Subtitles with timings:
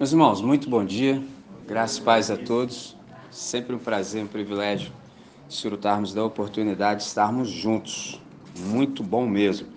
[0.00, 1.22] Meus irmãos, muito bom dia,
[1.66, 2.96] graças e paz a todos.
[3.30, 4.90] Sempre um prazer, um privilégio
[5.46, 8.18] desfrutarmos da oportunidade de estarmos juntos.
[8.58, 9.68] Muito bom mesmo.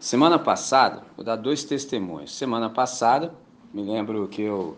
[0.00, 2.36] Semana passada, vou dar dois testemunhos.
[2.36, 3.32] Semana passada,
[3.72, 4.76] me lembro que eu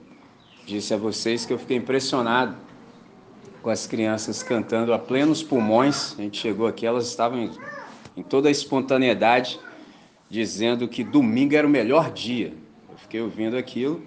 [0.67, 2.55] disse a vocês que eu fiquei impressionado
[3.63, 6.15] com as crianças cantando a plenos pulmões.
[6.19, 7.51] A gente chegou aqui, elas estavam em,
[8.15, 9.59] em toda a espontaneidade,
[10.29, 12.53] dizendo que domingo era o melhor dia.
[12.91, 14.03] Eu fiquei ouvindo aquilo.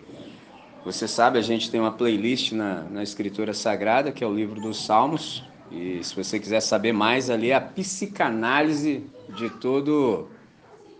[0.85, 4.61] Você sabe, a gente tem uma playlist na, na Escritura Sagrada, que é o livro
[4.61, 5.43] dos Salmos.
[5.71, 9.03] E se você quiser saber mais, ali é a psicanálise
[9.35, 10.27] de todo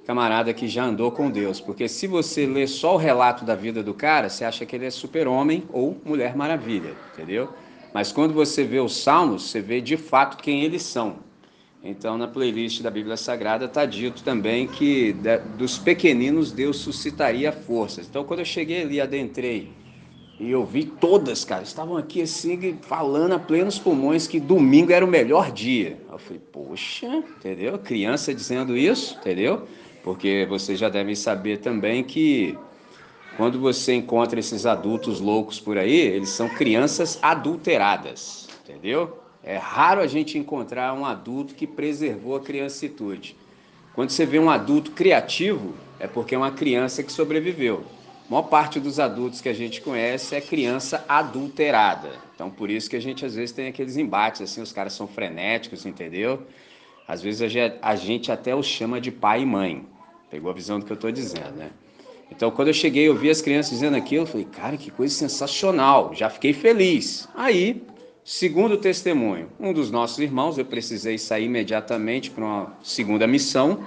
[0.04, 1.62] camarada que já andou com Deus.
[1.62, 4.88] Porque se você ler só o relato da vida do cara, você acha que ele
[4.88, 7.50] é super-homem ou mulher maravilha, entendeu?
[7.94, 11.18] Mas quando você vê os salmos, você vê de fato quem eles são.
[11.84, 15.16] Então, na playlist da Bíblia Sagrada está dito também que
[15.56, 18.08] dos pequeninos Deus suscitaria forças.
[18.08, 19.85] Então, quando eu cheguei ali, adentrei
[20.38, 25.06] e eu vi todas, cara, estavam aqui assim, falando a plenos pulmões que domingo era
[25.06, 25.98] o melhor dia.
[26.12, 27.80] Eu falei, poxa, entendeu?
[27.80, 29.66] Criança dizendo isso, entendeu?
[30.04, 32.58] Porque vocês já devem saber também que
[33.38, 39.18] quando você encontra esses adultos loucos por aí, eles são crianças adulteradas, entendeu?
[39.42, 43.38] É raro a gente encontrar um adulto que preservou a criancitude.
[43.94, 47.86] Quando você vê um adulto criativo, é porque é uma criança que sobreviveu.
[48.28, 52.10] A maior parte dos adultos que a gente conhece é criança adulterada.
[52.34, 55.08] Então, por isso que a gente às vezes tem aqueles embates, assim, os caras são
[55.08, 56.42] frenéticos, entendeu?
[57.08, 57.42] Às vezes
[57.82, 59.86] a gente até os chama de pai e mãe.
[60.32, 61.70] Pegou a visão do que eu estou dizendo, né?
[62.32, 65.14] Então, quando eu cheguei, eu vi as crianças dizendo aquilo, eu falei, cara, que coisa
[65.14, 67.30] sensacional, já fiquei feliz.
[67.36, 67.84] Aí,
[68.24, 73.86] segundo testemunho, um dos nossos irmãos, eu precisei sair imediatamente para uma segunda missão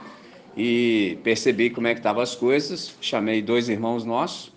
[0.57, 2.95] e percebi como é que estavam as coisas.
[3.01, 4.53] Chamei dois irmãos nossos,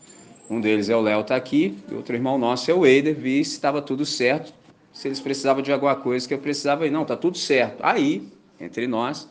[0.49, 3.43] um deles é o Léo, está aqui, e outro irmão nosso é o Eider, vi
[3.45, 4.53] se estava tudo certo,
[4.91, 7.79] se eles precisavam de alguma coisa que eu precisava, e não, está tudo certo.
[7.81, 8.27] Aí,
[8.59, 9.29] entre nós,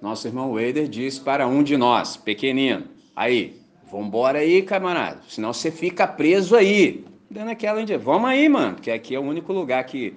[0.00, 3.60] nosso irmão Weider disse para um de nós, pequenino, aí,
[3.90, 7.04] vambora aí, camarada, senão você fica preso aí.
[7.30, 10.14] Dando aquela indica, vamos aí, mano, porque aqui é o único lugar que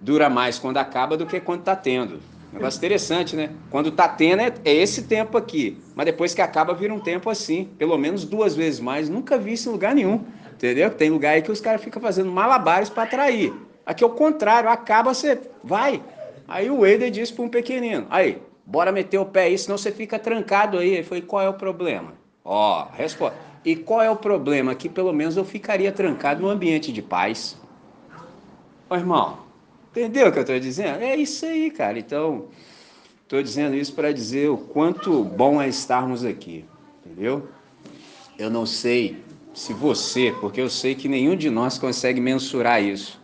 [0.00, 2.20] dura mais quando acaba do que quando tá tendo.
[2.54, 3.50] Negócio interessante, né?
[3.70, 7.28] Quando tá tendo é, é, esse tempo aqui, mas depois que acaba vira um tempo
[7.28, 9.08] assim, pelo menos duas vezes mais.
[9.08, 10.90] Nunca vi isso em lugar nenhum, entendeu?
[10.90, 13.52] Tem lugar aí que os caras ficam fazendo malabares para atrair.
[13.84, 16.02] Aqui é o contrário, acaba você vai.
[16.48, 19.92] Aí o Eider disse para um pequenino, aí, Bora meter o pé aí, senão você
[19.92, 20.94] fica trancado aí.
[20.94, 22.14] Ele falou, qual é o problema?
[22.44, 23.36] Ó, resposta.
[23.64, 24.74] E qual é o problema?
[24.74, 27.58] Que pelo menos eu ficaria trancado no ambiente de paz.
[28.88, 29.38] Ô irmão,
[29.94, 31.02] entendeu o que eu estou dizendo?
[31.02, 31.98] É isso aí, cara.
[31.98, 32.46] Então,
[33.22, 36.64] estou dizendo isso para dizer o quanto bom é estarmos aqui.
[37.04, 37.48] Entendeu?
[38.38, 39.22] Eu não sei
[39.52, 43.20] se você, porque eu sei que nenhum de nós consegue mensurar isso.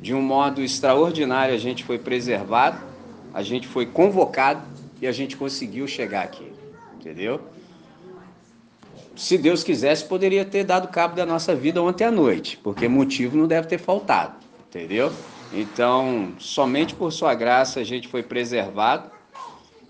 [0.00, 2.88] De um modo extraordinário a gente foi preservado
[3.32, 4.62] a gente foi convocado
[5.00, 6.50] e a gente conseguiu chegar aqui,
[6.98, 7.40] entendeu?
[9.14, 13.36] Se Deus quisesse, poderia ter dado cabo da nossa vida ontem à noite, porque motivo
[13.36, 14.34] não deve ter faltado,
[14.68, 15.12] entendeu?
[15.52, 19.10] Então, somente por sua graça a gente foi preservado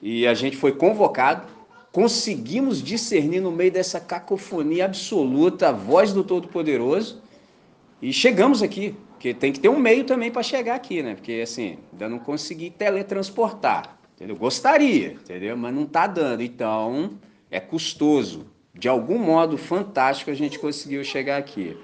[0.00, 1.46] e a gente foi convocado,
[1.90, 7.20] conseguimos discernir no meio dessa cacofonia absoluta a voz do Todo-Poderoso
[8.00, 11.16] e chegamos aqui, porque tem que ter um meio também para chegar aqui, né?
[11.16, 14.36] Porque assim, ainda não consegui teletransportar, entendeu?
[14.36, 15.56] Gostaria, entendeu?
[15.56, 16.42] Mas não está dando.
[16.42, 17.18] Então,
[17.50, 18.46] é custoso.
[18.72, 21.76] De algum modo fantástico a gente conseguiu chegar aqui.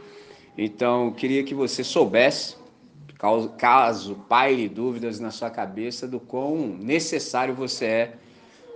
[0.56, 2.54] Então, queria que você soubesse,
[3.56, 8.14] caso paire dúvidas na sua cabeça, do quão necessário você é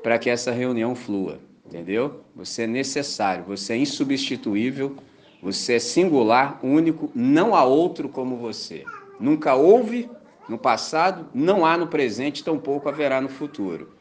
[0.03, 2.23] para que essa reunião flua, entendeu?
[2.35, 4.97] Você é necessário, você é insubstituível
[5.41, 8.85] você é singular, único, não há outro como você.
[9.21, 10.11] Nunca houve
[10.49, 13.93] no passado, não há no presente, tampouco haverá no futuro.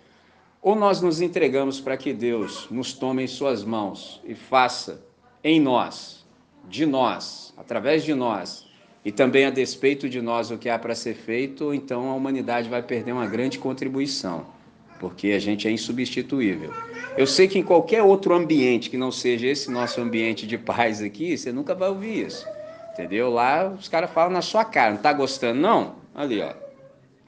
[0.62, 5.06] Ou nós nos entregamos para que Deus nos tome em suas mãos e faça
[5.44, 6.26] em nós,
[6.68, 8.67] de nós, através de nós,
[9.08, 12.68] e também a despeito de nós o que há para ser feito, então a humanidade
[12.68, 14.46] vai perder uma grande contribuição
[15.00, 16.74] porque a gente é insubstituível.
[17.18, 21.02] Eu sei que em qualquer outro ambiente que não seja esse nosso ambiente de paz
[21.02, 22.46] aqui, você nunca vai ouvir isso.
[22.92, 23.30] Entendeu?
[23.30, 25.96] Lá os caras falam na sua cara, não tá gostando não?
[26.14, 26.52] Ali, ó.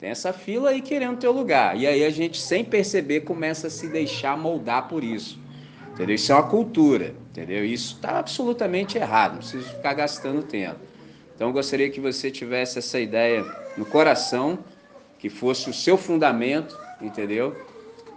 [0.02, 1.78] Tem essa fila aí querendo teu lugar.
[1.78, 5.40] E aí a gente, sem perceber, começa a se deixar moldar por isso.
[5.94, 6.16] Entendeu?
[6.16, 7.64] Isso é uma cultura, entendeu?
[7.64, 10.90] Isso está absolutamente errado, não preciso ficar gastando tempo.
[11.39, 13.45] Então eu gostaria que você tivesse essa ideia
[13.77, 14.59] no coração,
[15.18, 17.56] que fosse o seu fundamento entendeu?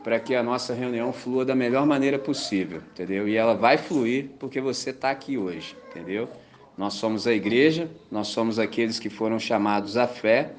[0.02, 3.28] Para que a nossa reunião flua da melhor maneira possível, entendeu?
[3.28, 6.28] E ela vai fluir porque você está aqui hoje, entendeu?
[6.76, 10.50] Nós somos a igreja, nós somos aqueles que foram chamados à fé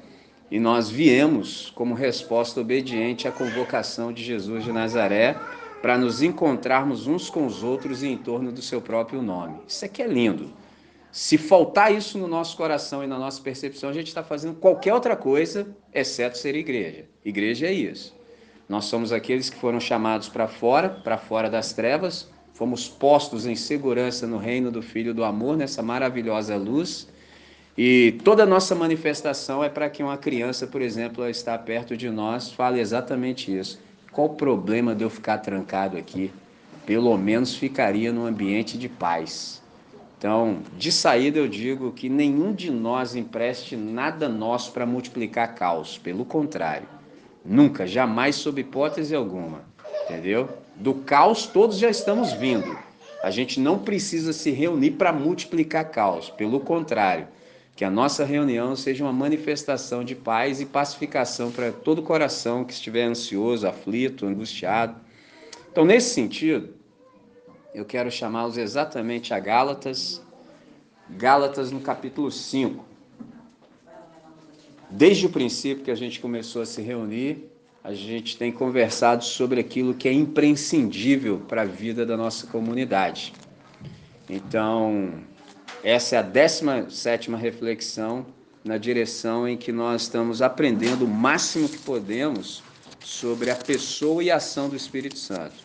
[0.50, 5.36] e nós viemos como resposta obediente à convocação de Jesus de Nazaré
[5.82, 9.58] para nos encontrarmos uns com os outros em torno do seu próprio nome.
[9.68, 10.63] Isso aqui é lindo.
[11.14, 14.92] Se faltar isso no nosso coração e na nossa percepção, a gente está fazendo qualquer
[14.92, 15.64] outra coisa,
[15.94, 17.04] exceto ser igreja.
[17.24, 18.12] Igreja é isso.
[18.68, 23.54] Nós somos aqueles que foram chamados para fora, para fora das trevas, fomos postos em
[23.54, 27.06] segurança no reino do Filho do Amor, nessa maravilhosa luz.
[27.78, 32.10] E toda a nossa manifestação é para que uma criança, por exemplo, está perto de
[32.10, 33.80] nós, fale exatamente isso.
[34.10, 36.32] Qual o problema de eu ficar trancado aqui?
[36.84, 39.62] Pelo menos ficaria num ambiente de paz.
[40.24, 45.98] Então, de saída eu digo que nenhum de nós empreste nada nosso para multiplicar caos.
[45.98, 46.88] Pelo contrário,
[47.44, 49.66] nunca, jamais, sob hipótese alguma.
[50.04, 50.48] Entendeu?
[50.76, 52.74] Do caos todos já estamos vindo.
[53.22, 56.30] A gente não precisa se reunir para multiplicar caos.
[56.30, 57.28] Pelo contrário,
[57.76, 62.72] que a nossa reunião seja uma manifestação de paz e pacificação para todo coração que
[62.72, 64.96] estiver ansioso, aflito, angustiado.
[65.70, 66.70] Então, nesse sentido,
[67.74, 70.22] eu quero chamá-los exatamente a Gálatas,
[71.10, 72.84] Gálatas no capítulo 5.
[74.88, 77.50] Desde o princípio que a gente começou a se reunir,
[77.82, 83.34] a gente tem conversado sobre aquilo que é imprescindível para a vida da nossa comunidade.
[84.30, 85.12] Então,
[85.82, 88.24] essa é a 17 reflexão
[88.64, 92.62] na direção em que nós estamos aprendendo o máximo que podemos
[93.00, 95.56] sobre a pessoa e a ação do Espírito Santo.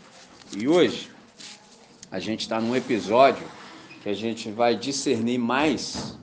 [0.58, 1.09] E hoje
[2.12, 3.46] a gente está num episódio
[4.02, 6.18] que a gente vai discernir mais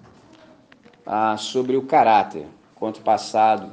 [1.05, 2.47] ah, sobre o caráter.
[2.75, 3.73] Quanto passado,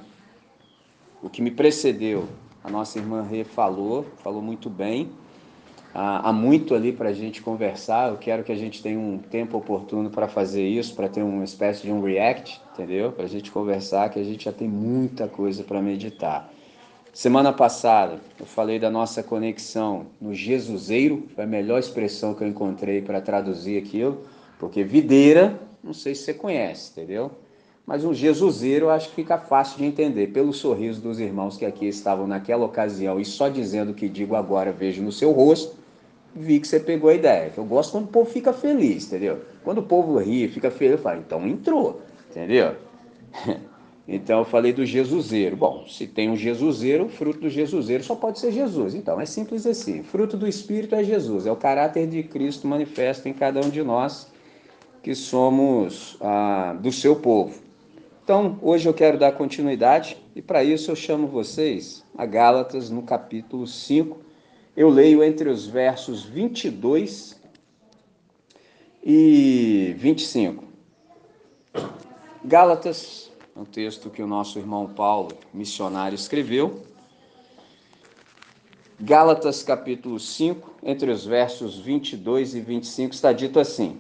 [1.22, 2.28] o que me precedeu,
[2.64, 5.12] a nossa irmã Rê falou, falou muito bem
[5.94, 8.10] há muito ali para a gente conversar.
[8.10, 11.44] Eu quero que a gente tenha um tempo oportuno para fazer isso, para ter uma
[11.44, 13.12] espécie de um react, entendeu?
[13.12, 16.52] Para a gente conversar, que a gente já tem muita coisa para meditar.
[17.14, 22.48] Semana passada eu falei da nossa conexão no Jesuseiro, foi a melhor expressão que eu
[22.48, 24.24] encontrei para traduzir aquilo,
[24.58, 27.30] porque videira, não sei se você conhece, entendeu?
[27.86, 31.68] Mas um Jesuseiro eu acho que fica fácil de entender pelo sorriso dos irmãos que
[31.68, 35.76] aqui estavam naquela ocasião e só dizendo o que digo agora vejo no seu rosto,
[36.36, 37.54] vi que você pegou a ideia.
[37.56, 39.40] Eu gosto quando o povo fica feliz, entendeu?
[39.64, 42.02] Quando o povo ri, fica feliz, eu falo, então entrou,
[42.32, 42.76] entendeu?
[44.08, 45.56] Então eu falei do Jesuseiro.
[45.56, 48.94] Bom, se tem um Jesuseiro, o fruto do Jesuseiro só pode ser Jesus.
[48.96, 50.04] Então é simples assim.
[50.04, 53.82] Fruto do Espírito é Jesus, é o caráter de Cristo manifesto em cada um de
[53.82, 54.32] nós
[55.02, 57.62] que somos ah, do seu povo.
[58.24, 63.04] Então hoje eu quero dar continuidade e para isso eu chamo vocês a Gálatas no
[63.04, 64.24] capítulo 5
[64.76, 67.40] eu leio entre os versos 22
[69.04, 70.64] e 25.
[72.44, 76.82] Gálatas, um texto que o nosso irmão Paulo, missionário, escreveu.
[79.00, 84.00] Gálatas capítulo 5, entre os versos 22 e 25, está dito assim: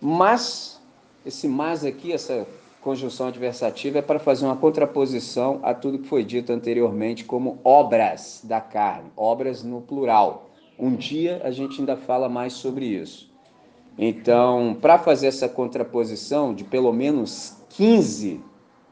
[0.00, 0.80] Mas,
[1.24, 2.46] esse mas aqui, essa
[2.80, 8.40] conjunção adversativa é para fazer uma contraposição a tudo que foi dito anteriormente como obras
[8.44, 10.50] da carne, obras no plural.
[10.78, 13.28] Um dia a gente ainda fala mais sobre isso.
[13.98, 18.40] Então, para fazer essa contraposição de pelo menos 15,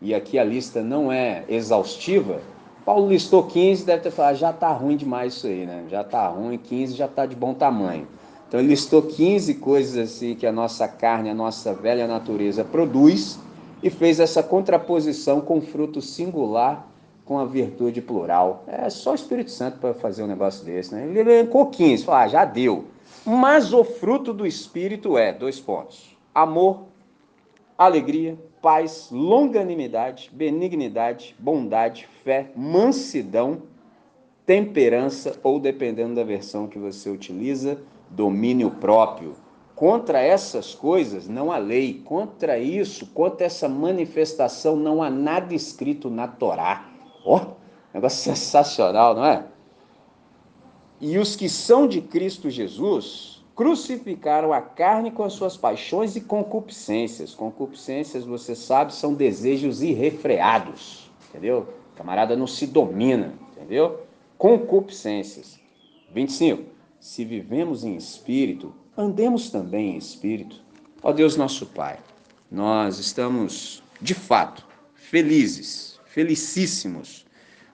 [0.00, 2.40] e aqui a lista não é exaustiva,
[2.86, 5.84] Paulo listou 15, deve ter falado, já está ruim demais isso aí, né?
[5.88, 8.06] Já está ruim, 15 já está de bom tamanho.
[8.46, 13.40] Então ele listou 15 coisas assim que a nossa carne, a nossa velha natureza produz
[13.82, 16.86] e fez essa contraposição com fruto singular
[17.24, 18.62] com a virtude plural.
[18.68, 21.08] É só o Espírito Santo para fazer um negócio desse, né?
[21.08, 22.84] Ele elencou 15, falou, ah, já deu.
[23.24, 26.84] Mas o fruto do Espírito é, dois pontos, amor,
[27.76, 33.62] alegria, paz, longanimidade, benignidade, bondade, fé, mansidão,
[34.44, 37.78] temperança, ou dependendo da versão que você utiliza,
[38.10, 39.34] domínio próprio.
[39.74, 46.08] Contra essas coisas não há lei, contra isso, contra essa manifestação não há nada escrito
[46.08, 46.88] na Torá.
[47.24, 47.46] Ó, oh,
[47.92, 49.44] negócio sensacional, não é?
[51.00, 56.20] E os que são de Cristo Jesus crucificaram a carne com as suas paixões e
[56.20, 57.34] concupiscências.
[57.34, 61.72] Concupiscências, você sabe, são desejos irrefreados, entendeu?
[61.96, 64.02] Camarada não se domina, entendeu?
[64.36, 65.58] Concupiscências.
[66.12, 66.64] 25.
[67.00, 70.62] Se vivemos em espírito, andemos também em espírito.
[71.02, 71.98] Ó Deus nosso Pai,
[72.50, 77.24] nós estamos de fato felizes, felicíssimos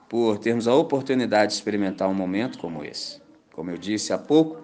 [0.07, 3.21] por termos a oportunidade de experimentar um momento como esse.
[3.51, 4.63] Como eu disse há pouco,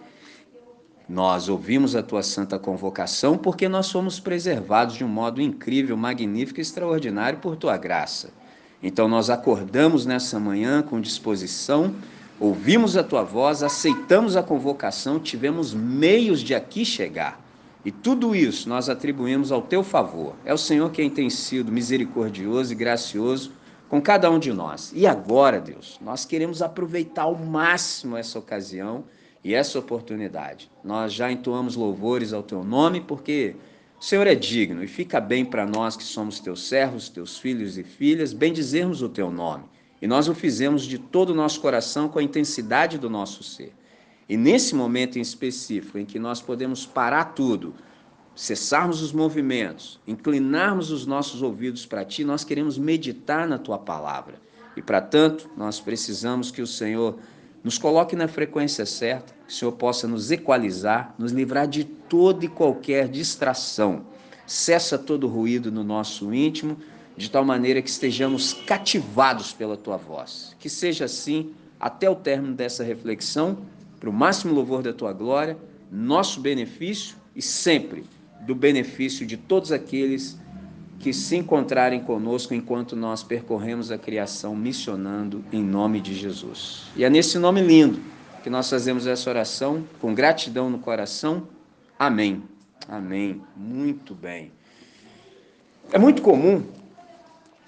[1.09, 6.59] Nós ouvimos a tua santa convocação porque nós somos preservados de um modo incrível, magnífico
[6.59, 8.29] e extraordinário por tua graça.
[8.81, 11.95] Então nós acordamos nessa manhã com disposição,
[12.39, 17.43] ouvimos a tua voz, aceitamos a convocação, tivemos meios de aqui chegar.
[17.83, 20.35] E tudo isso nós atribuímos ao teu favor.
[20.45, 23.51] É o Senhor quem tem sido misericordioso e gracioso
[23.89, 24.91] com cada um de nós.
[24.93, 29.05] E agora, Deus, nós queremos aproveitar ao máximo essa ocasião
[29.43, 30.69] e essa oportunidade.
[30.83, 33.55] Nós já entoamos louvores ao teu nome porque
[33.99, 37.77] o Senhor é digno e fica bem para nós que somos teus servos, teus filhos
[37.77, 39.65] e filhas, bendizermos o teu nome.
[40.01, 43.73] E nós o fizemos de todo o nosso coração com a intensidade do nosso ser.
[44.27, 47.73] E nesse momento em específico em que nós podemos parar tudo,
[48.35, 54.39] cessarmos os movimentos, inclinarmos os nossos ouvidos para ti, nós queremos meditar na tua palavra.
[54.77, 57.17] E para tanto, nós precisamos que o Senhor
[57.63, 62.45] nos coloque na frequência certa, que o Senhor possa nos equalizar, nos livrar de toda
[62.45, 64.05] e qualquer distração.
[64.45, 66.77] Cessa todo ruído no nosso íntimo,
[67.17, 70.55] de tal maneira que estejamos cativados pela tua voz.
[70.57, 73.57] Que seja assim até o término dessa reflexão,
[73.99, 75.57] para o máximo louvor da tua glória,
[75.91, 78.05] nosso benefício e sempre
[78.41, 80.38] do benefício de todos aqueles
[80.99, 86.87] que se encontrarem conosco enquanto nós percorremos a criação missionando em nome de Jesus.
[86.95, 88.01] E é nesse nome lindo
[88.43, 91.47] que nós fazemos essa oração com gratidão no coração.
[91.97, 92.43] Amém.
[92.87, 93.41] Amém.
[93.55, 94.51] Muito bem.
[95.91, 96.63] É muito comum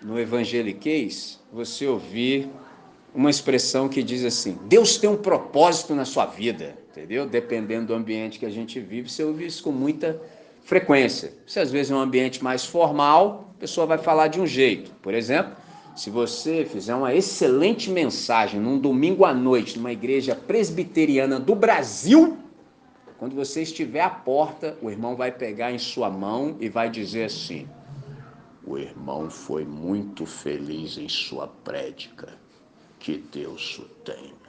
[0.01, 2.49] no evangeliquez você ouvir
[3.15, 7.25] uma expressão que diz assim: Deus tem um propósito na sua vida, entendeu?
[7.25, 10.21] Dependendo do ambiente que a gente vive, você ouve isso com muita
[10.63, 11.33] frequência.
[11.45, 14.91] Se às vezes é um ambiente mais formal, a pessoa vai falar de um jeito.
[15.01, 15.55] Por exemplo,
[15.95, 22.37] se você fizer uma excelente mensagem num domingo à noite numa igreja presbiteriana do Brasil,
[23.17, 27.25] quando você estiver à porta, o irmão vai pegar em sua mão e vai dizer
[27.25, 27.67] assim:
[28.65, 32.39] O irmão foi muito feliz em sua prédica.
[32.97, 34.41] Que Deus o tenha.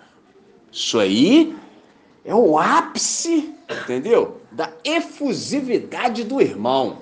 [0.71, 1.57] Isso aí
[2.25, 4.42] é o ápice, entendeu?
[4.53, 6.99] Da efusividade do irmão.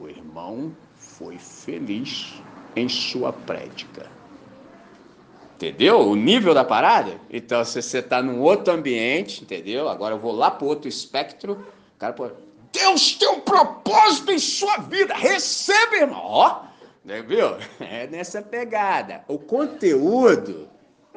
[0.00, 2.34] O irmão foi feliz
[2.74, 4.06] em sua prédica.
[5.56, 5.98] Entendeu?
[5.98, 7.20] O nível da parada?
[7.28, 9.88] Então, se você está num outro ambiente, entendeu?
[9.88, 11.54] Agora eu vou lá para outro espectro.
[11.96, 12.34] O cara pode.
[12.72, 15.14] Deus tem um propósito em sua vida.
[15.14, 16.22] Receba, irmão.
[16.22, 16.60] Ó,
[17.26, 17.56] viu?
[17.80, 19.24] É nessa pegada.
[19.26, 20.68] O conteúdo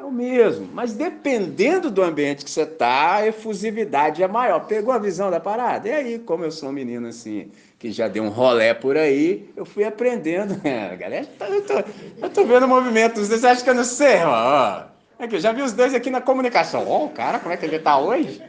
[0.01, 4.65] é o mesmo, mas dependendo do ambiente que você tá, a efusividade é maior.
[4.65, 5.87] Pegou a visão da parada?
[5.87, 9.49] E aí, como eu sou um menino assim, que já deu um rolé por aí,
[9.55, 10.59] eu fui aprendendo.
[10.71, 11.73] É, galera, eu tô,
[12.21, 13.19] eu tô vendo o movimento.
[13.19, 14.23] Vocês acham que eu não sei?
[14.23, 14.83] Ó,
[15.19, 16.87] aqui, eu já vi os dois aqui na comunicação.
[16.87, 18.41] Ó, oh, cara, como é que ele tá hoje?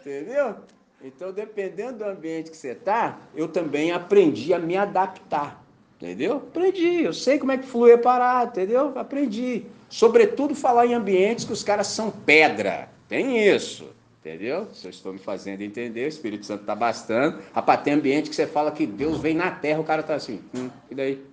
[0.00, 0.56] Entendeu?
[1.02, 5.62] Então, dependendo do ambiente que você tá, eu também aprendi a me adaptar.
[5.96, 6.36] Entendeu?
[6.36, 8.92] Aprendi, eu sei como é que flui a parada, entendeu?
[8.96, 9.66] Aprendi.
[9.88, 12.88] Sobretudo falar em ambientes que os caras são pedra.
[13.08, 13.86] Tem isso.
[14.20, 14.66] Entendeu?
[14.74, 17.40] Se eu estou me fazendo entender, o Espírito Santo está bastando.
[17.54, 20.42] Rapaz, tem ambiente que você fala que Deus vem na terra, o cara está assim,
[20.54, 21.24] hum, e daí?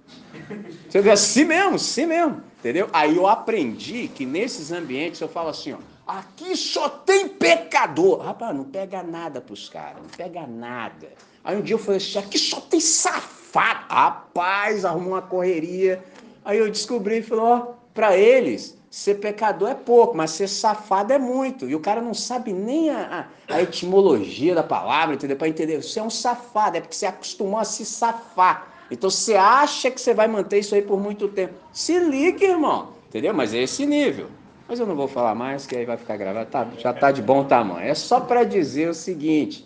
[0.88, 2.42] Você vê assim mesmo, assim mesmo.
[2.60, 2.88] Entendeu?
[2.94, 8.20] Aí eu aprendi que nesses ambientes eu falo assim, ó, aqui só tem pecador.
[8.20, 11.10] Rapaz, não pega nada para os caras, não pega nada.
[11.44, 13.86] Aí um dia eu falei assim, aqui só tem safado.
[13.90, 16.04] Rapaz, arrumou uma correria.
[16.46, 21.14] Aí eu descobri e falei, ó, para eles, ser pecador é pouco, mas ser safado
[21.14, 21.68] é muito.
[21.68, 25.38] E o cara não sabe nem a, a, a etimologia da palavra, entendeu?
[25.38, 28.68] Para entender, você é um safado, é porque você acostumou a se safar.
[28.92, 31.54] Então você acha que você vai manter isso aí por muito tempo.
[31.72, 33.34] Se liga, irmão, entendeu?
[33.34, 34.28] Mas é esse nível.
[34.68, 36.50] Mas eu não vou falar mais, que aí vai ficar gravado.
[36.50, 37.88] Tá, já está de bom tamanho.
[37.88, 39.66] É só para dizer o seguinte: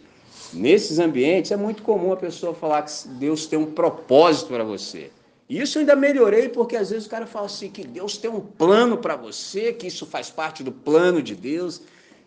[0.53, 5.12] nesses ambientes é muito comum a pessoa falar que Deus tem um propósito para você.
[5.49, 8.39] Isso eu ainda melhorei porque às vezes o cara fala assim que Deus tem um
[8.39, 11.81] plano para você, que isso faz parte do plano de Deus.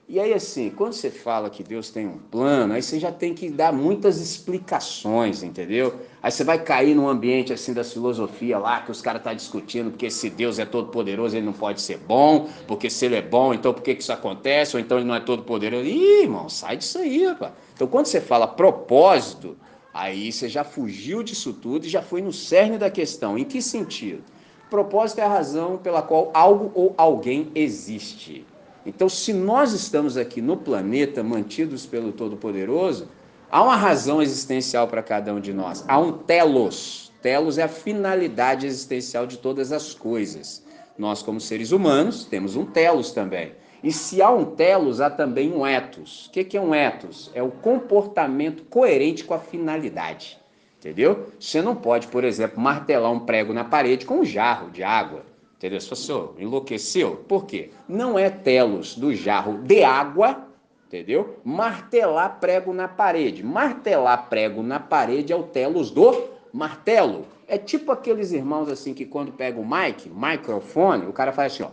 [0.08, 3.32] E aí assim, quando você fala que Deus tem um plano, aí você já tem
[3.32, 6.00] que dar muitas explicações, entendeu?
[6.20, 9.36] Aí você vai cair num ambiente assim da filosofia lá que os caras estão tá
[9.36, 13.14] discutindo porque se Deus é todo poderoso, ele não pode ser bom, porque se ele
[13.14, 14.76] é bom, então por que, que isso acontece?
[14.76, 15.84] Ou então ele não é todo poderoso.
[15.84, 17.52] Ih, irmão, sai disso aí, rapaz.
[17.72, 19.56] Então quando você fala propósito,
[19.92, 23.36] Aí você já fugiu disso tudo e já foi no cerne da questão.
[23.36, 24.22] Em que sentido?
[24.70, 28.46] Propósito é a razão pela qual algo ou alguém existe.
[28.86, 33.08] Então, se nós estamos aqui no planeta, mantidos pelo Todo-Poderoso,
[33.50, 35.84] há uma razão existencial para cada um de nós.
[35.86, 37.12] Há um telos.
[37.20, 40.64] Telos é a finalidade existencial de todas as coisas.
[40.98, 43.52] Nós, como seres humanos, temos um telos também.
[43.82, 46.26] E se há um telos, há também um ethos.
[46.26, 47.30] O que é um ethos?
[47.34, 50.38] É o comportamento coerente com a finalidade.
[50.78, 51.28] Entendeu?
[51.38, 55.22] Você não pode, por exemplo, martelar um prego na parede com um jarro de água.
[55.56, 55.80] Entendeu?
[55.80, 57.70] Se você enlouqueceu, por quê?
[57.88, 60.48] Não é telos do jarro de água,
[60.88, 61.38] entendeu?
[61.44, 63.44] Martelar prego na parede.
[63.44, 67.26] Martelar prego na parede é o telos do martelo.
[67.46, 71.62] É tipo aqueles irmãos assim que quando pega o mic, microfone, o cara faz assim,
[71.62, 71.70] ó.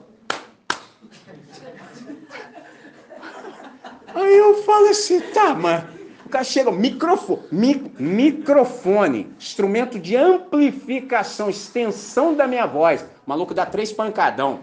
[4.14, 5.84] Aí eu falo assim, tá, mas
[6.26, 13.02] o cara chega, microfone, mi, microfone, instrumento de amplificação, extensão da minha voz.
[13.26, 14.60] O maluco dá três pancadão.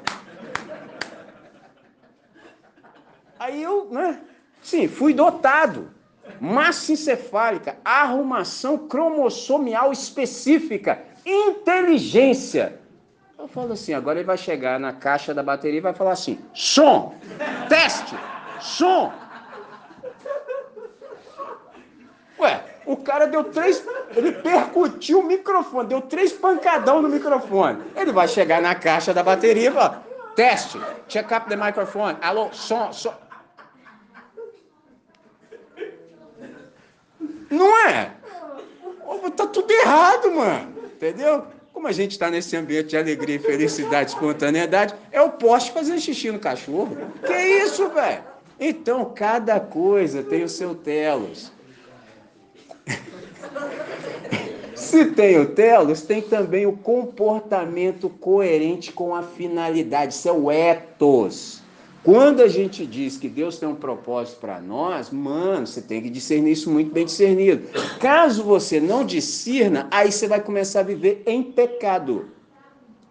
[3.39, 4.21] Aí eu, né?
[4.63, 5.91] Sim, fui dotado.
[6.41, 12.81] Massa encefálica, arrumação cromossomial específica, inteligência.
[13.39, 16.39] Eu falo assim, agora ele vai chegar na caixa da bateria e vai falar assim:
[16.53, 17.15] som,
[17.69, 18.17] teste,
[18.61, 19.13] som.
[22.39, 23.83] Ué, o cara deu três.
[24.15, 27.83] Ele percutiu o microfone, deu três pancadão no microfone.
[27.95, 30.03] Ele vai chegar na caixa da bateria e falar:
[30.35, 32.17] teste, check up the microphone.
[32.21, 33.15] Alô, som, som.
[37.51, 38.13] Não é?
[39.37, 40.75] Tá tudo errado, mano.
[40.85, 41.47] Entendeu?
[41.73, 46.31] Como a gente está nesse ambiente de alegria, felicidade, espontaneidade, é o poste fazendo xixi
[46.31, 46.97] no cachorro.
[47.25, 48.25] Que isso, velho?
[48.59, 51.53] Então, cada coisa tem o seu telos.
[54.87, 60.15] Se tem o telos, tem também o comportamento coerente com a finalidade.
[60.15, 61.61] Isso é o ethos.
[62.05, 66.09] Quando a gente diz que Deus tem um propósito para nós, mano, você tem que
[66.09, 67.69] discernir isso muito bem discernido.
[67.99, 72.27] Caso você não discerna, aí você vai começar a viver em pecado.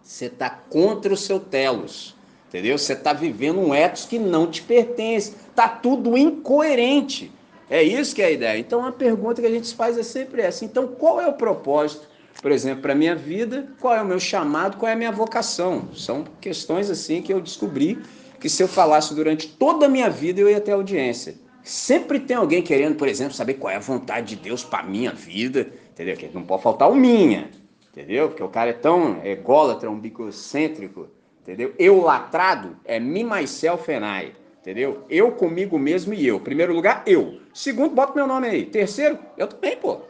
[0.01, 2.15] Você está contra o seu telos,
[2.47, 2.77] entendeu?
[2.77, 5.33] Você está vivendo um ethos que não te pertence.
[5.49, 7.33] Está tudo incoerente.
[7.69, 8.59] É isso que é a ideia.
[8.59, 10.63] Então a pergunta que a gente faz é sempre essa.
[10.65, 12.07] Então qual é o propósito,
[12.41, 13.67] por exemplo, para a minha vida?
[13.79, 14.77] Qual é o meu chamado?
[14.77, 15.89] Qual é a minha vocação?
[15.93, 17.99] São questões assim que eu descobri
[18.39, 21.35] que se eu falasse durante toda a minha vida, eu ia ter audiência.
[21.63, 25.11] Sempre tem alguém querendo, por exemplo, saber qual é a vontade de Deus para minha
[25.11, 26.15] vida, entendeu?
[26.15, 27.49] Que não pode faltar o minha,
[27.91, 28.27] entendeu?
[28.27, 31.07] Porque o cara é tão ególatra, bicocêntrico,
[31.41, 31.73] entendeu?
[31.79, 35.05] Eu latrado é me, myself and I, entendeu?
[35.09, 36.39] Eu comigo mesmo e eu.
[36.39, 37.39] Primeiro lugar, eu.
[37.55, 38.65] Segundo, bota meu nome aí.
[38.65, 40.01] Terceiro, eu também, pô.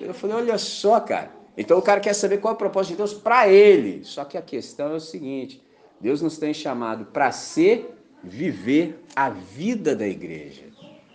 [0.00, 1.30] Eu falei, olha só, cara.
[1.54, 4.02] Então o cara quer saber qual é o propósito de Deus para ele.
[4.04, 5.62] Só que a questão é o seguinte:
[6.00, 10.62] Deus nos tem chamado para ser, viver a vida da igreja.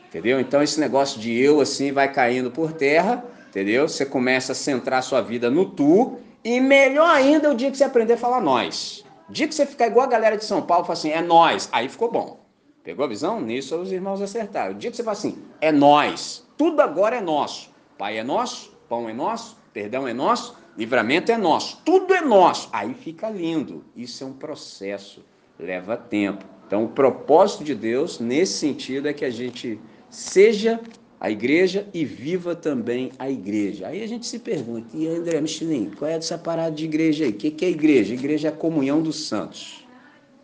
[0.07, 0.39] Entendeu?
[0.39, 3.89] Então esse negócio de eu assim vai caindo por terra, entendeu?
[3.89, 7.77] Você começa a centrar sua vida no tu e melhor ainda é o dia que
[7.77, 9.03] você aprender a falar nós.
[9.27, 11.67] O dia que você ficar igual a galera de São Paulo, fala assim, é nós,
[11.71, 12.48] aí ficou bom.
[12.83, 13.41] Pegou a visão?
[13.41, 14.73] Nisso os irmãos acertaram.
[14.73, 17.69] O dia que você fala assim, é nós, tudo agora é nosso.
[17.97, 22.69] Pai é nosso, pão é nosso, perdão é nosso, Livramento é nosso, tudo é nosso.
[22.71, 23.83] Aí fica lindo.
[23.97, 25.25] Isso é um processo,
[25.59, 26.45] leva tempo.
[26.65, 29.77] Então, o propósito de Deus, nesse sentido, é que a gente
[30.09, 30.79] seja
[31.19, 33.87] a igreja e viva também a igreja.
[33.87, 37.31] Aí a gente se pergunta, e André Michelin, qual é essa parada de igreja aí?
[37.31, 38.13] O que é igreja?
[38.13, 39.85] Igreja é a comunhão dos santos.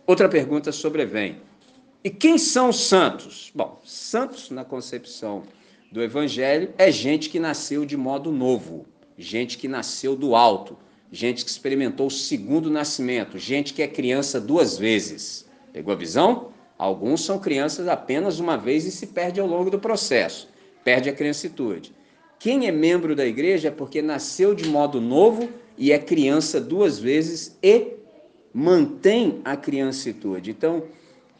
[0.06, 1.38] Outra pergunta sobrevém.
[2.06, 3.52] E quem são os santos?
[3.54, 5.44] Bom, santos, na concepção
[5.92, 8.86] do Evangelho, é gente que nasceu de modo novo
[9.18, 10.78] gente que nasceu do alto,
[11.12, 15.46] gente que experimentou o segundo nascimento, gente que é criança duas vezes.
[15.72, 16.50] Pegou a visão?
[16.78, 20.50] Alguns são crianças apenas uma vez e se perde ao longo do processo,
[20.84, 21.94] perde a criancitude.
[22.38, 27.00] Quem é membro da igreja é porque nasceu de modo novo e é criança duas
[27.00, 27.94] vezes e
[28.54, 30.52] mantém a criancitude.
[30.52, 30.84] Então,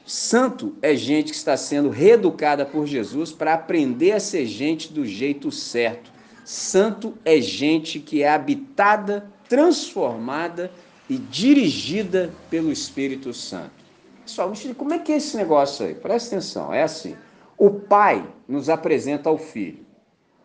[0.06, 5.06] santo é gente que está sendo reeducada por Jesus para aprender a ser gente do
[5.06, 6.16] jeito certo
[6.46, 10.72] Santo é gente que é habitada, transformada
[11.10, 13.72] e dirigida pelo Espírito Santo.
[14.24, 15.96] Pessoal, como é que é esse negócio aí?
[15.96, 17.16] Presta atenção, é assim.
[17.58, 19.84] O pai nos apresenta ao filho.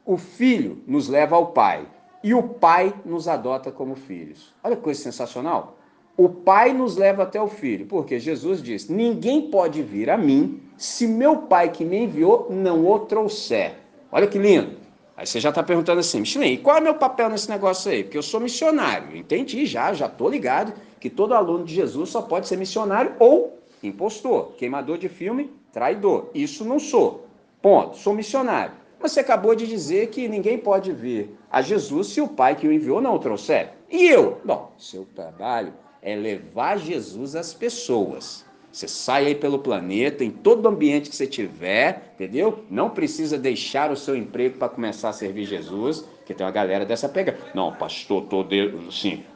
[0.02, 1.86] O filho nos leva ao pai.
[2.24, 4.54] E o pai nos adota como filhos.
[4.64, 5.76] Olha que coisa sensacional.
[6.16, 10.60] O pai nos leva até o filho, porque Jesus disse: Ninguém pode vir a mim
[10.76, 13.74] se meu pai que me enviou não o trouxer.
[14.10, 14.76] Olha que lindo.
[15.16, 18.02] Aí você já está perguntando assim, Michelin, qual é meu papel nesse negócio aí?
[18.02, 19.14] Porque eu sou missionário.
[19.14, 23.58] Entendi já, já estou ligado que todo aluno de Jesus só pode ser missionário ou
[23.82, 26.30] impostor, queimador de filme, traidor.
[26.34, 27.26] Isso não sou.
[27.60, 27.98] Ponto.
[27.98, 28.72] Sou missionário.
[28.98, 32.66] Mas você acabou de dizer que ninguém pode vir a Jesus se o Pai que
[32.66, 33.72] o enviou não o trouxer.
[33.90, 34.40] E eu?
[34.44, 38.44] Bom, seu trabalho é levar Jesus às pessoas.
[38.72, 42.64] Você sai aí pelo planeta, em todo ambiente que você tiver, entendeu?
[42.70, 46.86] Não precisa deixar o seu emprego para começar a servir Jesus, que tem uma galera
[46.86, 47.36] dessa pega.
[47.52, 48.72] Não, pastor, tô de,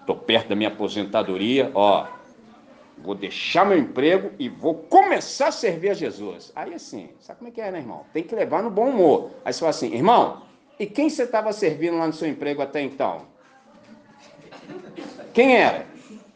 [0.06, 2.06] tô perto da minha aposentadoria, ó,
[2.96, 6.52] vou deixar meu emprego e vou começar a servir a Jesus.
[6.54, 8.06] Aí assim, sabe como é que é, né, irmão?
[8.12, 9.32] Tem que levar no bom humor.
[9.44, 10.42] Aí você fala assim, irmão,
[10.78, 13.22] e quem você estava servindo lá no seu emprego até então?
[15.32, 15.86] Quem era?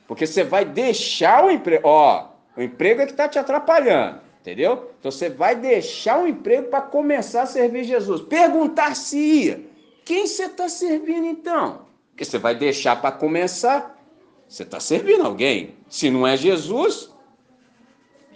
[0.08, 1.86] Porque você vai deixar o emprego.
[1.86, 4.90] Ó, o emprego é que está te atrapalhando, entendeu?
[4.98, 8.22] Então você vai deixar o emprego para começar a servir Jesus.
[8.22, 9.64] Perguntar se ia.
[10.06, 11.82] Quem você está servindo então?
[12.10, 13.96] Porque você vai deixar para começar.
[14.48, 15.74] Você está servindo alguém.
[15.90, 17.12] Se não é Jesus,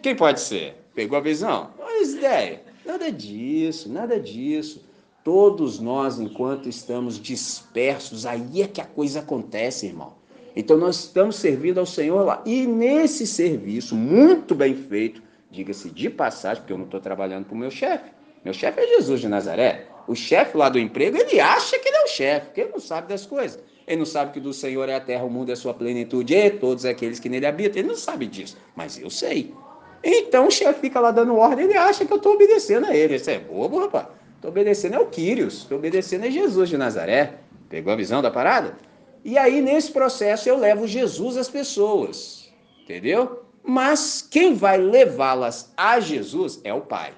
[0.03, 0.77] quem pode ser?
[0.95, 1.71] Pegou a visão?
[1.79, 2.61] Olha as ideias.
[2.85, 4.85] Nada disso, nada disso.
[5.25, 10.21] Todos nós, enquanto estamos dispersos, aí é que a coisa acontece, irmão.
[10.55, 12.43] Então nós estamos servindo ao Senhor lá.
[12.45, 17.55] E nesse serviço, muito bem feito, diga-se de passagem, porque eu não estou trabalhando para
[17.55, 18.11] o meu chefe.
[18.45, 19.87] Meu chefe é Jesus de Nazaré.
[20.07, 22.81] O chefe lá do emprego, ele acha que ele é o chefe, porque ele não
[22.81, 23.61] sabe das coisas.
[23.87, 26.35] Ele não sabe que do Senhor é a terra, o mundo é a sua plenitude,
[26.35, 27.79] e todos aqueles que nele habitam.
[27.79, 29.55] Ele não sabe disso, mas eu sei.
[30.03, 33.15] Então o chefe fica lá dando ordem, ele acha que eu estou obedecendo a ele.
[33.15, 34.07] Isso é bobo, rapaz.
[34.35, 37.35] Estou obedecendo é o Quírios, estou obedecendo é Jesus de Nazaré.
[37.69, 38.77] Pegou a visão da parada?
[39.25, 43.45] E aí, nesse processo, eu levo Jesus às pessoas, entendeu?
[43.63, 47.15] Mas quem vai levá-las a Jesus é o Pai.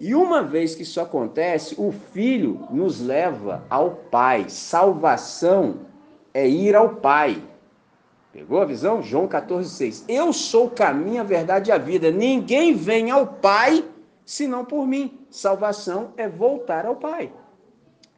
[0.00, 4.48] E uma vez que isso acontece, o Filho nos leva ao Pai.
[4.48, 5.80] Salvação
[6.32, 7.42] é ir ao Pai.
[8.32, 9.02] Pegou a visão?
[9.02, 10.04] João 14,6.
[10.06, 12.10] Eu sou o caminho, a verdade e a vida.
[12.10, 13.84] Ninguém vem ao Pai
[14.24, 15.18] senão por mim.
[15.30, 17.32] Salvação é voltar ao Pai.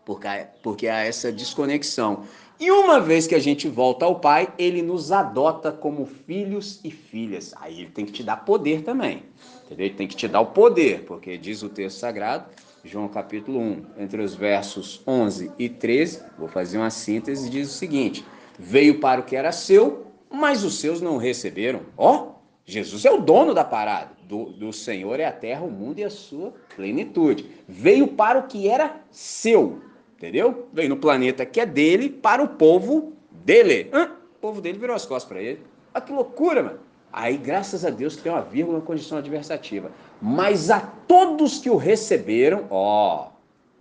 [0.04, 0.28] Porque,
[0.62, 2.24] porque há essa desconexão.
[2.60, 6.90] E uma vez que a gente volta ao Pai, ele nos adota como filhos e
[6.90, 7.54] filhas.
[7.58, 9.24] Aí ele tem que te dar poder também.
[9.64, 9.86] Entendeu?
[9.86, 12.44] Ele tem que te dar o poder, porque diz o texto sagrado,
[12.84, 17.72] João capítulo 1, entre os versos 11 e 13, vou fazer uma síntese, diz o
[17.72, 18.26] seguinte:
[18.58, 21.80] Veio para o que era seu, mas os seus não receberam.
[21.96, 22.32] Ó, oh,
[22.66, 24.10] Jesus é o dono da parada.
[24.28, 27.46] Do, do Senhor é a terra, o mundo e a sua plenitude.
[27.66, 29.80] Veio para o que era seu,
[30.20, 30.68] Entendeu?
[30.70, 33.88] Veio no planeta que é dele para o povo dele.
[33.90, 34.04] Hã?
[34.36, 35.60] O povo dele virou as costas para ele.
[35.94, 36.78] Olha que loucura, mano.
[37.10, 39.90] Aí, graças a Deus, tem uma vírgula na condição adversativa.
[40.20, 43.28] Mas a todos que o receberam, ó,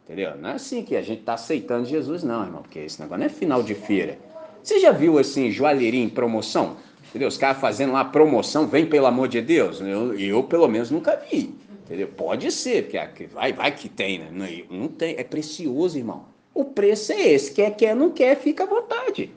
[0.06, 0.38] entendeu?
[0.38, 3.25] Não é assim que a gente está aceitando Jesus, não, irmão, porque esse negócio não
[3.25, 4.17] é final de feira.
[4.63, 6.78] Você já viu, assim, joalheria em promoção?
[7.10, 7.28] Entendeu?
[7.28, 9.82] Os caras fazendo lá promoção, vem pelo amor de Deus.
[9.82, 11.54] Eu, eu pelo menos, nunca vi.
[11.89, 12.08] Entendeu?
[12.08, 14.30] Pode ser, porque vai, vai que tem, né?
[14.69, 16.25] Não tem, é precioso, irmão.
[16.54, 17.52] O preço é esse.
[17.52, 19.32] Quer, quer, não quer, fica à vontade.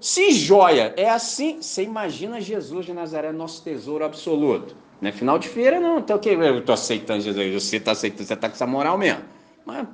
[0.00, 4.74] Se joia é assim, você imagina Jesus de Nazaré, nosso tesouro absoluto.
[4.98, 5.98] Não é final de feira, não.
[5.98, 9.22] Então, que eu estou aceitando Jesus, você está aceitando, você está com essa moral mesmo.
[9.66, 9.86] Mas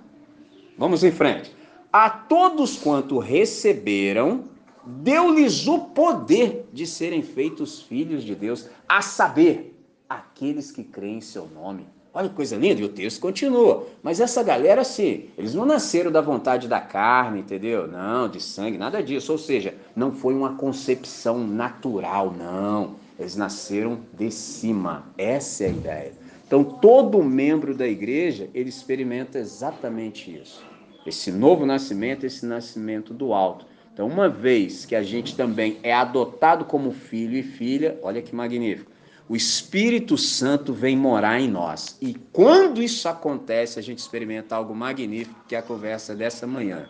[0.77, 1.51] vamos em frente.
[1.93, 4.45] A todos quanto receberam,
[4.87, 9.68] deu-lhes o poder de serem feitos filhos de Deus, a saber,
[10.09, 11.87] aqueles que creem em seu nome.
[12.13, 13.87] Olha que coisa linda, e o texto continua.
[14.03, 17.87] Mas essa galera, sim, eles não nasceram da vontade da carne, entendeu?
[17.87, 19.31] Não, de sangue, nada disso.
[19.31, 22.97] Ou seja, não foi uma concepção natural, não.
[23.19, 25.05] Eles nasceram de cima.
[25.19, 26.13] Essa é a ideia.
[26.47, 30.65] Então, todo membro da igreja, ele experimenta exatamente isso.
[31.07, 33.67] Esse novo nascimento, esse nascimento do alto.
[33.93, 38.35] Então, uma vez que a gente também é adotado como filho e filha, olha que
[38.35, 38.98] magnífico
[39.29, 41.99] o Espírito Santo vem morar em nós.
[42.01, 46.89] E quando isso acontece, a gente experimenta algo magnífico, que é a conversa dessa manhã.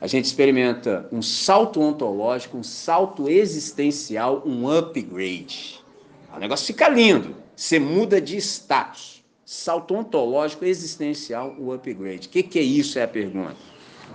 [0.00, 5.82] A gente experimenta um salto ontológico, um salto existencial, um upgrade.
[6.34, 7.34] O negócio fica lindo.
[7.56, 9.24] Você muda de status.
[9.44, 12.28] Salto ontológico, existencial, o upgrade.
[12.28, 12.98] O que, que é isso?
[12.98, 13.56] É a pergunta.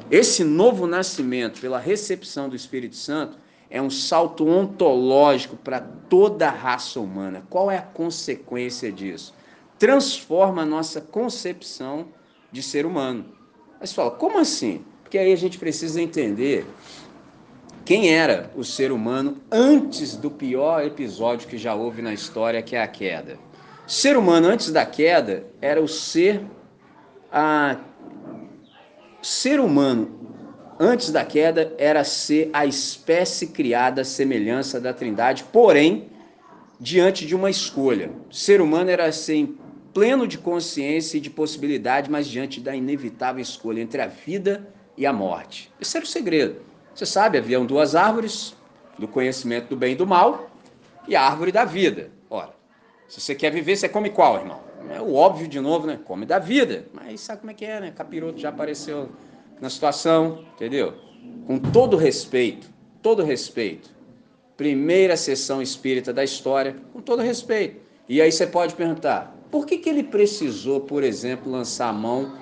[0.10, 3.38] Esse novo nascimento, pela recepção do Espírito Santo,
[3.69, 7.43] é um salto ontológico para toda a raça humana.
[7.49, 9.34] Qual é a consequência disso?
[9.77, 12.08] Transforma a nossa concepção
[12.51, 13.25] de ser humano.
[13.79, 14.84] Mas fala, como assim?
[15.03, 16.65] Porque aí a gente precisa entender
[17.86, 22.75] quem era o ser humano antes do pior episódio que já houve na história, que
[22.75, 23.38] é a queda.
[23.88, 26.45] Ser humano antes da queda era o ser
[27.32, 27.77] a
[29.21, 30.18] ser humano
[30.79, 36.07] antes da queda, era ser a espécie criada à semelhança da Trindade, porém,
[36.79, 38.09] diante de uma escolha.
[38.29, 39.49] O ser humano era ser
[39.93, 44.65] pleno de consciência e de possibilidade, mas diante da inevitável escolha entre a vida
[44.95, 45.71] e a morte.
[45.81, 46.61] Esse era o segredo.
[46.95, 48.55] Você sabe, haviam duas árvores,
[48.97, 50.49] do conhecimento do bem e do mal,
[51.07, 52.11] e a árvore da vida.
[52.29, 52.53] Ora,
[53.07, 54.61] Se você quer viver, você come qual, irmão?
[54.87, 55.99] É o óbvio de novo, né?
[56.05, 56.85] Come da vida.
[56.93, 57.91] Mas sabe como é que é, né?
[57.91, 59.09] Capiroto já apareceu
[59.62, 60.93] na situação, entendeu?
[61.45, 62.69] Com todo respeito,
[63.02, 63.89] todo respeito.
[64.56, 67.82] Primeira sessão espírita da história, com todo respeito.
[68.08, 72.34] E aí você pode perguntar, por que, que ele precisou, por exemplo, lançar a mão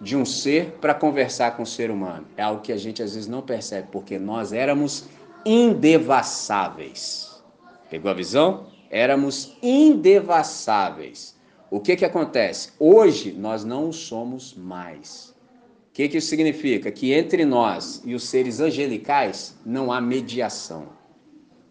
[0.00, 2.26] de um ser para conversar com o ser humano?
[2.36, 5.06] É algo que a gente às vezes não percebe, porque nós éramos
[5.44, 7.42] indevassáveis.
[7.90, 8.66] Pegou a visão?
[8.90, 11.36] Éramos indevassáveis.
[11.70, 12.72] O que, que acontece?
[12.78, 15.31] Hoje nós não somos mais.
[15.92, 16.90] O que, que isso significa?
[16.90, 20.88] Que entre nós e os seres angelicais não há mediação.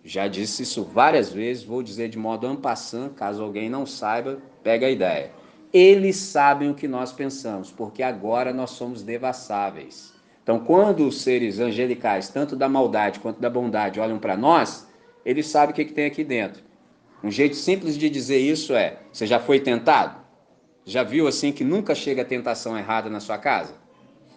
[0.03, 4.85] Já disse isso várias vezes, vou dizer de modo ampassant, caso alguém não saiba, pega
[4.85, 5.31] a ideia.
[5.73, 10.13] Eles sabem o que nós pensamos, porque agora nós somos devassáveis.
[10.43, 14.87] Então, quando os seres angelicais, tanto da maldade quanto da bondade, olham para nós,
[15.25, 16.61] eles sabem o que, que tem aqui dentro.
[17.23, 20.21] Um jeito simples de dizer isso é: você já foi tentado?
[20.85, 23.81] Já viu assim que nunca chega a tentação errada na sua casa?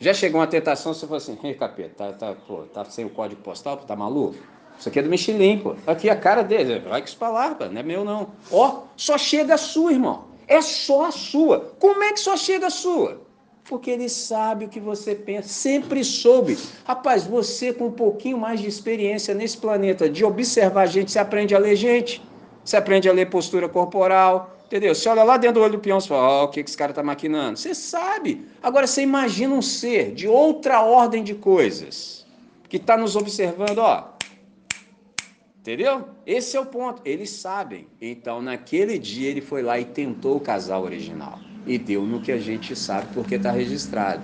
[0.01, 3.11] Já chegou uma tentação, você falou assim, ei capeta, tá, tá, pô, tá sem o
[3.11, 4.37] código postal, tá maluco?
[4.79, 5.77] Isso aqui é do Michelin, pô.
[5.87, 8.29] Aqui a cara dele, vai que espalhar, não é meu não.
[8.51, 10.25] Ó, só chega a sua, irmão.
[10.47, 11.75] É só a sua.
[11.79, 13.23] Como é que só chega a sua?
[13.65, 16.59] Porque ele sabe o que você pensa, sempre soube.
[16.85, 21.55] Rapaz, você com um pouquinho mais de experiência nesse planeta, de observar gente, você aprende
[21.55, 22.21] a ler gente,
[22.63, 24.95] você aprende a ler postura corporal, Entendeu?
[24.95, 26.77] Você olha lá dentro do olho do peão e fala, oh, o que, que esse
[26.77, 27.59] cara está maquinando?
[27.59, 28.47] Você sabe.
[28.63, 32.27] Agora você imagina um ser de outra ordem de coisas
[32.69, 34.15] que está nos observando, ó.
[35.61, 36.09] Entendeu?
[36.27, 37.01] Esse é o ponto.
[37.05, 37.87] Eles sabem.
[38.01, 41.39] Então, naquele dia, ele foi lá e tentou o casal original.
[41.67, 44.23] E deu no que a gente sabe porque está registrado.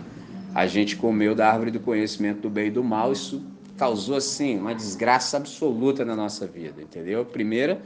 [0.54, 3.12] A gente comeu da árvore do conhecimento do bem e do mal.
[3.12, 3.42] Isso
[3.78, 6.82] causou, assim, uma desgraça absoluta na nossa vida.
[6.82, 7.24] Entendeu?
[7.24, 7.80] Primeira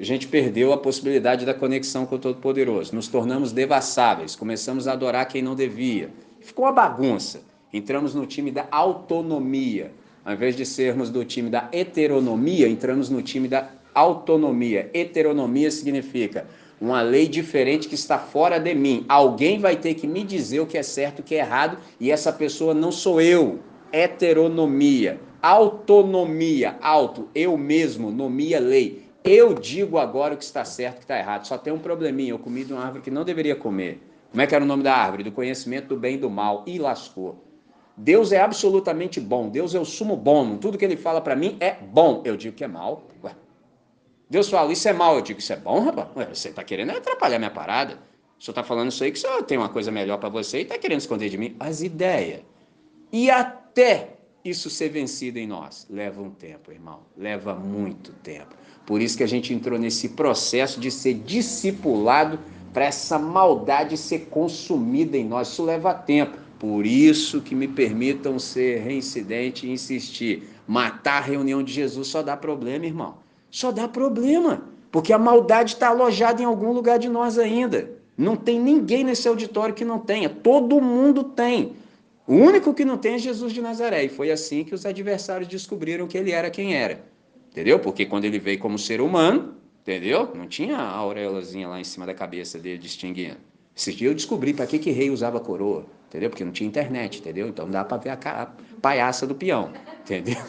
[0.00, 2.94] a gente perdeu a possibilidade da conexão com o Todo-Poderoso.
[2.94, 6.10] Nos tornamos devassáveis, começamos a adorar quem não devia.
[6.40, 7.42] Ficou uma bagunça.
[7.72, 9.90] Entramos no time da autonomia.
[10.24, 14.88] Ao invés de sermos do time da heteronomia, entramos no time da autonomia.
[14.94, 16.46] Heteronomia significa
[16.80, 19.04] uma lei diferente que está fora de mim.
[19.08, 21.76] Alguém vai ter que me dizer o que é certo e o que é errado,
[21.98, 23.58] e essa pessoa não sou eu.
[23.92, 25.20] Heteronomia.
[25.42, 26.76] Autonomia.
[26.80, 31.04] Auto, eu mesmo, nomia, lei eu digo agora o que está certo e o que
[31.04, 31.46] está errado.
[31.46, 32.30] Só tem um probleminha.
[32.30, 34.00] Eu comi de uma árvore que não deveria comer.
[34.30, 35.24] Como é que era o nome da árvore?
[35.24, 36.64] Do conhecimento do bem e do mal.
[36.66, 37.44] E lascou.
[37.96, 39.48] Deus é absolutamente bom.
[39.48, 40.56] Deus é o sumo bom.
[40.56, 42.22] Tudo que ele fala para mim é bom.
[42.24, 43.08] Eu digo que é mal.
[43.24, 43.34] Ué.
[44.30, 45.16] Deus fala, isso é mal.
[45.16, 46.08] Eu digo, isso é bom, rapaz?
[46.16, 47.98] Ué, você está querendo atrapalhar minha parada.
[48.38, 50.58] O senhor está falando isso aí que o senhor tem uma coisa melhor para você
[50.58, 51.56] e está querendo esconder de mim.
[51.58, 52.42] As ideias.
[53.12, 54.10] E até
[54.44, 57.00] isso ser vencido em nós leva um tempo, irmão.
[57.16, 58.54] Leva muito tempo.
[58.88, 62.38] Por isso que a gente entrou nesse processo de ser discipulado
[62.72, 65.48] para essa maldade ser consumida em nós.
[65.48, 66.38] Isso leva tempo.
[66.58, 70.48] Por isso que me permitam ser reincidente e insistir.
[70.66, 73.16] Matar a reunião de Jesus só dá problema, irmão.
[73.50, 74.62] Só dá problema.
[74.90, 77.90] Porque a maldade está alojada em algum lugar de nós ainda.
[78.16, 80.30] Não tem ninguém nesse auditório que não tenha.
[80.30, 81.74] Todo mundo tem.
[82.26, 84.04] O único que não tem é Jesus de Nazaré.
[84.04, 87.04] E foi assim que os adversários descobriram que ele era quem era.
[87.58, 87.80] Entendeu?
[87.80, 90.30] Porque quando ele veio como ser humano, entendeu?
[90.32, 93.38] Não tinha a auréolazinha lá em cima da cabeça dele distinguindo.
[93.76, 96.30] Esse dia eu descobri para que que rei usava coroa, entendeu?
[96.30, 97.48] Porque não tinha internet, entendeu?
[97.48, 98.46] Então não dá para ver a, a
[98.80, 100.40] palhaça do peão, entendeu?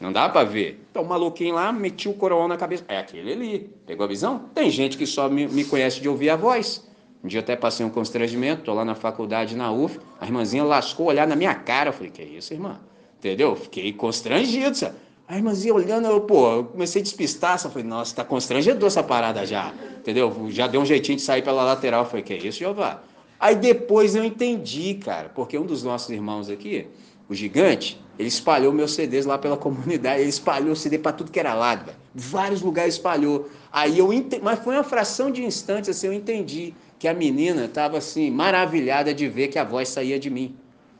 [0.00, 0.82] Não dá para ver.
[0.90, 2.82] Então o maluquinho lá metiu o coroão na cabeça.
[2.88, 3.70] É aquele ali.
[3.86, 4.46] Pegou a visão?
[4.54, 6.88] Tem gente que só me, me conhece de ouvir a voz.
[7.22, 11.08] Um dia até passei um constrangimento, tô lá na faculdade, na UF, a irmãzinha lascou
[11.08, 11.90] olhar na minha cara.
[11.90, 12.80] Eu falei, que isso, irmã?
[13.18, 13.54] Entendeu?
[13.54, 14.96] Fiquei constrangido, sabe?
[15.30, 19.00] A irmãzinha olhando, eu, pô, eu comecei a despistar, só falei, nossa, tá constrangedor essa
[19.00, 20.48] parada já, entendeu?
[20.50, 23.00] Já deu um jeitinho de sair pela lateral, foi que é isso, Jeová?
[23.38, 26.88] Aí depois eu entendi, cara, porque um dos nossos irmãos aqui,
[27.28, 31.38] o gigante, ele espalhou meus CDs lá pela comunidade, ele espalhou CD para tudo que
[31.38, 31.96] era lado, véio.
[32.12, 33.48] vários lugares espalhou.
[33.70, 37.66] Aí eu entendi, mas foi uma fração de instantes assim, eu entendi que a menina
[37.66, 40.56] estava assim maravilhada de ver que a voz saía de mim,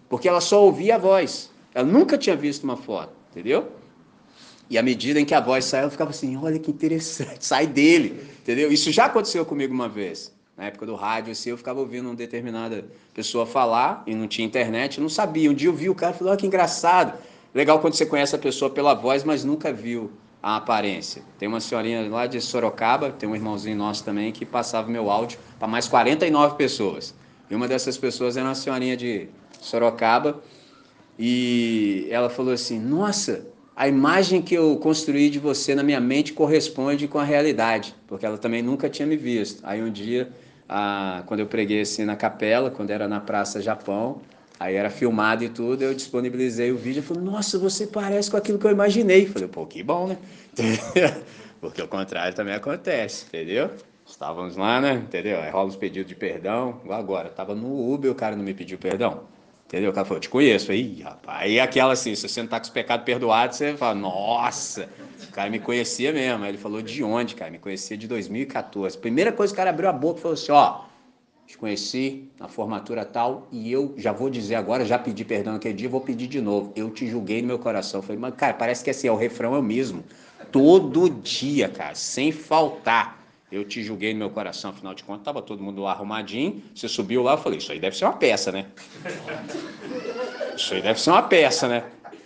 [0.08, 3.79] porque ela só ouvia a voz, ela nunca tinha visto uma foto, entendeu?
[4.70, 7.66] E à medida em que a voz saiu, eu ficava assim, olha que interessante, sai
[7.66, 8.70] dele, entendeu?
[8.70, 10.32] Isso já aconteceu comigo uma vez.
[10.56, 14.46] Na época do rádio, assim, eu ficava ouvindo uma determinada pessoa falar e não tinha
[14.46, 15.50] internet, não sabia.
[15.50, 17.18] Um dia eu vi o cara e falei, olha que engraçado.
[17.52, 21.22] Legal quando você conhece a pessoa pela voz, mas nunca viu a aparência.
[21.36, 25.38] Tem uma senhorinha lá de Sorocaba, tem um irmãozinho nosso também, que passava meu áudio
[25.58, 27.12] para mais 49 pessoas.
[27.50, 29.28] E uma dessas pessoas era uma senhorinha de
[29.60, 30.40] Sorocaba,
[31.18, 33.46] e ela falou assim, nossa,
[33.80, 38.26] a imagem que eu construí de você na minha mente corresponde com a realidade, porque
[38.26, 39.62] ela também nunca tinha me visto.
[39.64, 40.28] Aí um dia,
[40.68, 44.20] ah, quando eu preguei assim na capela, quando era na Praça Japão,
[44.58, 48.36] aí era filmado e tudo, eu disponibilizei o vídeo e falei, nossa, você parece com
[48.36, 49.24] aquilo que eu imaginei.
[49.24, 50.18] Falei, pô, que bom, né?
[51.58, 53.70] porque o contrário também acontece, entendeu?
[54.06, 54.92] Estávamos lá, né?
[54.92, 55.40] Entendeu?
[55.40, 57.28] Aí rola os pedidos de perdão, agora.
[57.28, 59.22] Estava no Uber, o cara não me pediu perdão.
[59.70, 59.92] Entendeu?
[59.92, 60.72] O cara falou, eu te conheço.
[60.72, 61.42] Aí, rapaz.
[61.42, 64.88] Aí aquela assim, se você não tá com os pecados perdoados, você fala, nossa,
[65.22, 66.42] o cara me conhecia mesmo.
[66.42, 67.52] Aí ele falou, de onde, cara?
[67.52, 68.98] Me conhecia de 2014.
[68.98, 70.80] Primeira coisa que o cara abriu a boca e falou assim, ó,
[71.46, 75.74] te conheci na formatura tal e eu já vou dizer agora, já pedi perdão aquele
[75.74, 76.72] dia, vou pedir de novo.
[76.74, 78.00] Eu te julguei no meu coração.
[78.00, 80.02] Eu falei, mas cara, parece que assim, é o refrão é o mesmo.
[80.50, 83.19] Todo dia, cara, sem faltar.
[83.50, 86.62] Eu te julguei no meu coração, afinal de contas, estava todo mundo arrumadinho.
[86.72, 88.66] Você subiu lá, eu falei, isso aí deve ser uma peça, né?
[90.56, 91.84] Isso aí deve ser uma peça, né?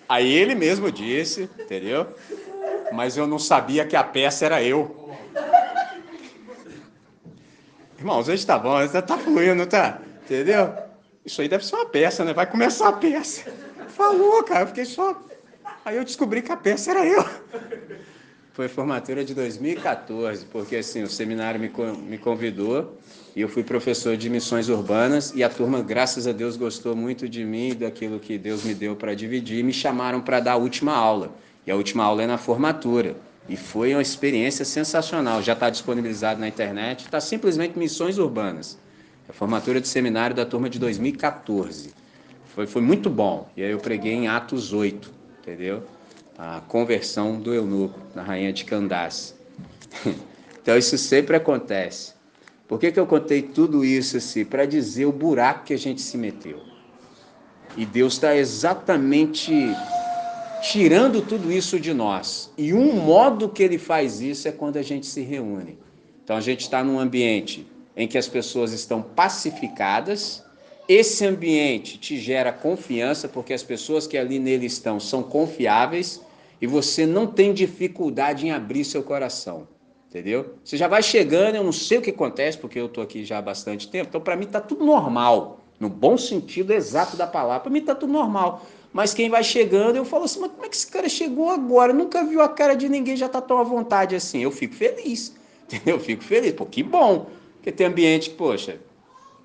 [0.08, 2.08] Aí ele mesmo disse, entendeu?
[2.92, 5.08] Mas eu não sabia que a peça era eu.
[7.96, 10.00] Irmãos, hoje tá bom, tá fluindo, tá?
[10.24, 10.74] Entendeu?
[11.24, 12.34] Isso aí deve ser uma peça, né?
[12.34, 13.50] Vai começar a peça.
[13.88, 15.16] Falou, cara, eu fiquei só.
[15.84, 17.24] Aí eu descobri que a peça era eu.
[18.54, 21.68] Foi formatura de 2014, porque assim, o seminário me,
[22.08, 22.96] me convidou
[23.34, 27.28] e eu fui professor de missões urbanas e a turma, graças a Deus, gostou muito
[27.28, 30.52] de mim e daquilo que Deus me deu para dividir e me chamaram para dar
[30.52, 31.34] a última aula.
[31.66, 33.16] E a última aula é na formatura.
[33.48, 35.42] E foi uma experiência sensacional.
[35.42, 37.06] Já está disponibilizado na internet.
[37.06, 38.78] Está simplesmente Missões Urbanas.
[39.26, 41.92] É a formatura de seminário da turma de 2014.
[42.54, 43.50] Foi, foi muito bom.
[43.56, 45.82] E aí eu preguei em Atos 8, entendeu?
[46.36, 49.34] A conversão do eunuco, na rainha de Candace.
[50.64, 52.14] Então isso sempre acontece.
[52.66, 54.46] Por que, que eu contei tudo isso assim?
[54.46, 56.62] Para dizer o buraco que a gente se meteu.
[57.76, 59.52] E Deus está exatamente
[60.62, 62.50] tirando tudo isso de nós.
[62.56, 65.78] E um modo que ele faz isso é quando a gente se reúne.
[66.24, 70.42] Então a gente está num ambiente em que as pessoas estão pacificadas.
[70.88, 76.20] Esse ambiente te gera confiança, porque as pessoas que ali nele estão são confiáveis
[76.60, 79.66] e você não tem dificuldade em abrir seu coração.
[80.08, 80.54] Entendeu?
[80.62, 83.38] Você já vai chegando, eu não sei o que acontece, porque eu estou aqui já
[83.38, 87.60] há bastante tempo, então para mim está tudo normal, no bom sentido exato da palavra.
[87.60, 88.64] Para mim está tudo normal.
[88.92, 91.92] Mas quem vai chegando, eu falo assim, mas como é que esse cara chegou agora?
[91.92, 94.40] Nunca viu a cara de ninguém, já está tão à vontade assim.
[94.40, 95.34] Eu fico feliz,
[95.66, 95.96] entendeu?
[95.96, 96.52] Eu fico feliz.
[96.52, 97.26] Pô, que bom.
[97.56, 98.78] Porque tem ambiente poxa,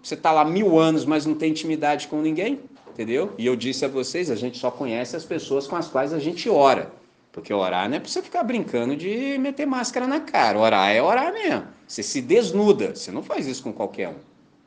[0.01, 2.59] você está lá mil anos, mas não tem intimidade com ninguém,
[2.89, 3.33] entendeu?
[3.37, 6.19] E eu disse a vocês, a gente só conhece as pessoas com as quais a
[6.19, 6.91] gente ora.
[7.31, 10.57] Porque orar não é para você ficar brincando de meter máscara na cara.
[10.57, 11.67] Orar é orar mesmo.
[11.87, 12.95] Você se desnuda.
[12.95, 14.15] Você não faz isso com qualquer um.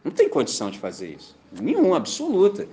[0.05, 1.37] Não tem condição de fazer isso.
[1.61, 2.67] Nenhum, absoluta.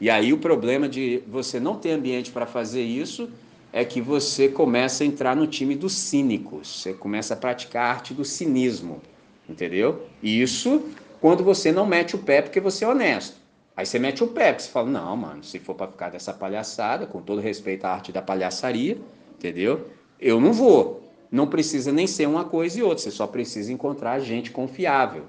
[0.00, 3.30] E aí o problema de você não ter ambiente para fazer isso
[3.72, 6.82] é que você começa a entrar no time dos cínicos.
[6.82, 9.00] Você começa a praticar a arte do cinismo.
[9.48, 10.06] Entendeu?
[10.22, 10.82] Isso
[11.20, 13.36] quando você não mete o pé porque você é honesto.
[13.76, 16.32] Aí você mete o pé, porque você fala, não, mano, se for para ficar dessa
[16.32, 18.98] palhaçada, com todo respeito à arte da palhaçaria,
[19.36, 19.86] entendeu?
[20.18, 21.00] Eu não vou.
[21.30, 25.26] Não precisa nem ser uma coisa e outra, você só precisa encontrar gente confiável.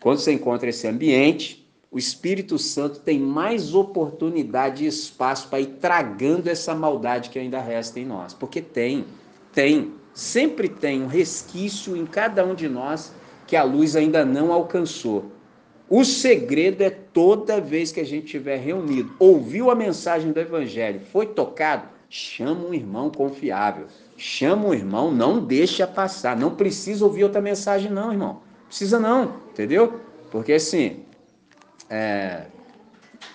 [0.00, 5.78] Quando você encontra esse ambiente, o Espírito Santo tem mais oportunidade e espaço para ir
[5.80, 8.32] tragando essa maldade que ainda resta em nós.
[8.32, 9.04] Porque tem,
[9.52, 13.12] tem, sempre tem um resquício em cada um de nós
[13.50, 15.32] que a luz ainda não alcançou.
[15.88, 21.00] O segredo é toda vez que a gente estiver reunido, ouviu a mensagem do Evangelho,
[21.12, 23.88] foi tocado, chama um irmão confiável.
[24.16, 26.36] Chama um irmão, não deixa passar.
[26.36, 28.40] Não precisa ouvir outra mensagem, não, irmão.
[28.68, 30.00] Precisa não, entendeu?
[30.30, 31.00] Porque assim,
[31.88, 32.44] é,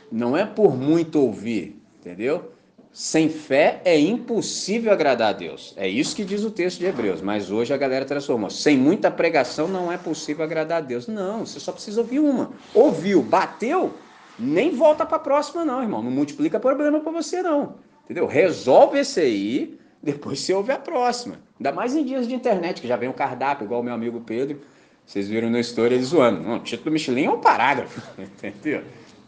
[0.09, 2.53] não é por muito ouvir, entendeu?
[2.95, 5.73] Sem fé é impossível agradar a Deus.
[5.75, 7.21] É isso que diz o texto de Hebreus.
[7.21, 8.49] Mas hoje a galera transformou.
[8.49, 11.05] Sem muita pregação não é possível agradar a Deus.
[11.05, 12.53] Não, você só precisa ouvir uma.
[12.73, 13.93] Ouviu, bateu,
[14.39, 16.01] nem volta para a próxima, não, irmão.
[16.01, 17.75] Não multiplica problema para você, não.
[18.05, 18.27] Entendeu?
[18.27, 21.41] Resolve esse aí, depois você ouve a próxima.
[21.59, 24.21] Ainda mais em dias de internet, que já vem o cardápio, igual o meu amigo
[24.21, 24.61] Pedro.
[25.05, 26.41] Vocês viram na história ele zoando.
[26.41, 28.01] Não, título do Michelin é um parágrafo.
[28.17, 28.83] Entendeu?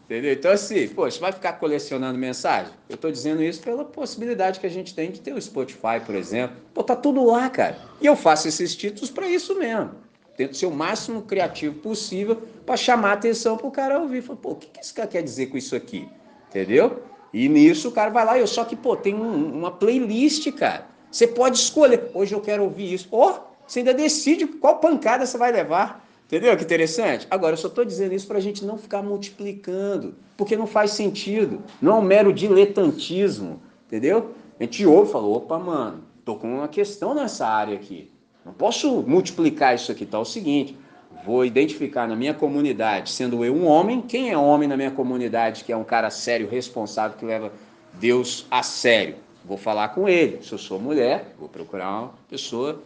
[0.08, 0.32] Entendeu?
[0.32, 2.72] Então, assim, você vai ficar colecionando mensagem?
[2.88, 6.14] Eu estou dizendo isso pela possibilidade que a gente tem de ter o Spotify, por
[6.14, 6.56] exemplo.
[6.72, 7.76] Pô, tá tudo lá, cara.
[8.00, 9.90] E eu faço esses títulos para isso mesmo.
[10.34, 14.22] Tento ser o máximo criativo possível para chamar a atenção para o cara ouvir.
[14.22, 16.08] Fala, pô, o que, que esse cara quer dizer com isso aqui?
[16.48, 17.02] Entendeu?
[17.30, 20.86] E nisso o cara vai lá, eu só que, pô, tem um, uma playlist, cara.
[21.10, 22.10] Você pode escolher.
[22.14, 23.08] Hoje eu quero ouvir isso.
[23.12, 26.07] Ó, oh, você ainda decide qual pancada você vai levar.
[26.28, 27.26] Entendeu que interessante?
[27.30, 30.90] Agora, eu só estou dizendo isso para a gente não ficar multiplicando, porque não faz
[30.90, 31.62] sentido.
[31.80, 34.34] Não é um mero diletantismo, entendeu?
[34.60, 38.10] A gente ouve e fala, opa, mano, tô com uma questão nessa área aqui.
[38.44, 40.18] Não posso multiplicar isso aqui, tá?
[40.18, 40.76] É o seguinte,
[41.24, 45.64] vou identificar na minha comunidade, sendo eu um homem, quem é homem na minha comunidade
[45.64, 47.50] que é um cara sério, responsável, que leva
[47.94, 49.16] Deus a sério?
[49.46, 50.42] Vou falar com ele.
[50.42, 52.82] Se eu sou mulher, vou procurar uma pessoa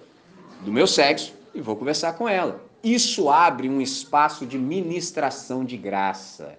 [0.60, 2.70] do meu sexo e vou conversar com ela.
[2.82, 6.58] Isso abre um espaço de ministração de graça.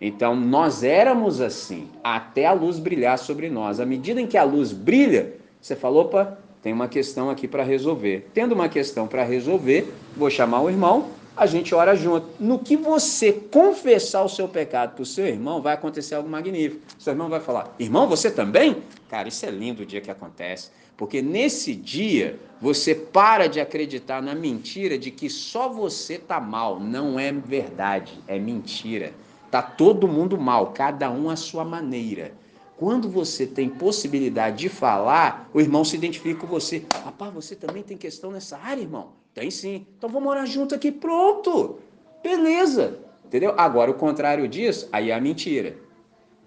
[0.00, 3.78] Então, nós éramos assim, até a luz brilhar sobre nós.
[3.78, 7.62] À medida em que a luz brilha, você falou, opa, tem uma questão aqui para
[7.62, 8.28] resolver.
[8.32, 11.10] Tendo uma questão para resolver, vou chamar o irmão,
[11.40, 12.28] a gente ora junto.
[12.38, 16.82] No que você confessar o seu pecado para o seu irmão, vai acontecer algo magnífico.
[16.98, 18.82] Seu irmão vai falar: Irmão, você também?
[19.08, 20.70] Cara, isso é lindo o dia que acontece.
[20.98, 26.78] Porque nesse dia você para de acreditar na mentira de que só você tá mal.
[26.78, 29.14] Não é verdade, é mentira.
[29.50, 32.32] Tá todo mundo mal, cada um à sua maneira.
[32.76, 36.84] Quando você tem possibilidade de falar, o irmão se identifica com você.
[37.02, 39.19] Rapaz, você também tem questão nessa área, irmão?
[39.40, 39.86] Tem sim.
[39.96, 41.78] Então vamos morar junto aqui, pronto.
[42.22, 42.98] Beleza.
[43.24, 43.54] Entendeu?
[43.56, 45.78] Agora, o contrário disso, aí é a mentira.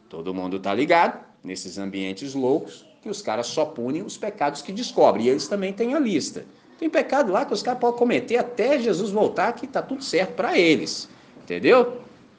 [0.08, 4.72] Todo mundo tá ligado nesses ambientes loucos que os caras só punem os pecados que
[4.72, 5.26] descobrem.
[5.26, 6.46] E eles também têm a lista.
[6.78, 10.36] Tem pecado lá que os caras podem cometer até Jesus voltar, que tá tudo certo
[10.36, 11.10] para eles.
[11.42, 11.98] Entendeu?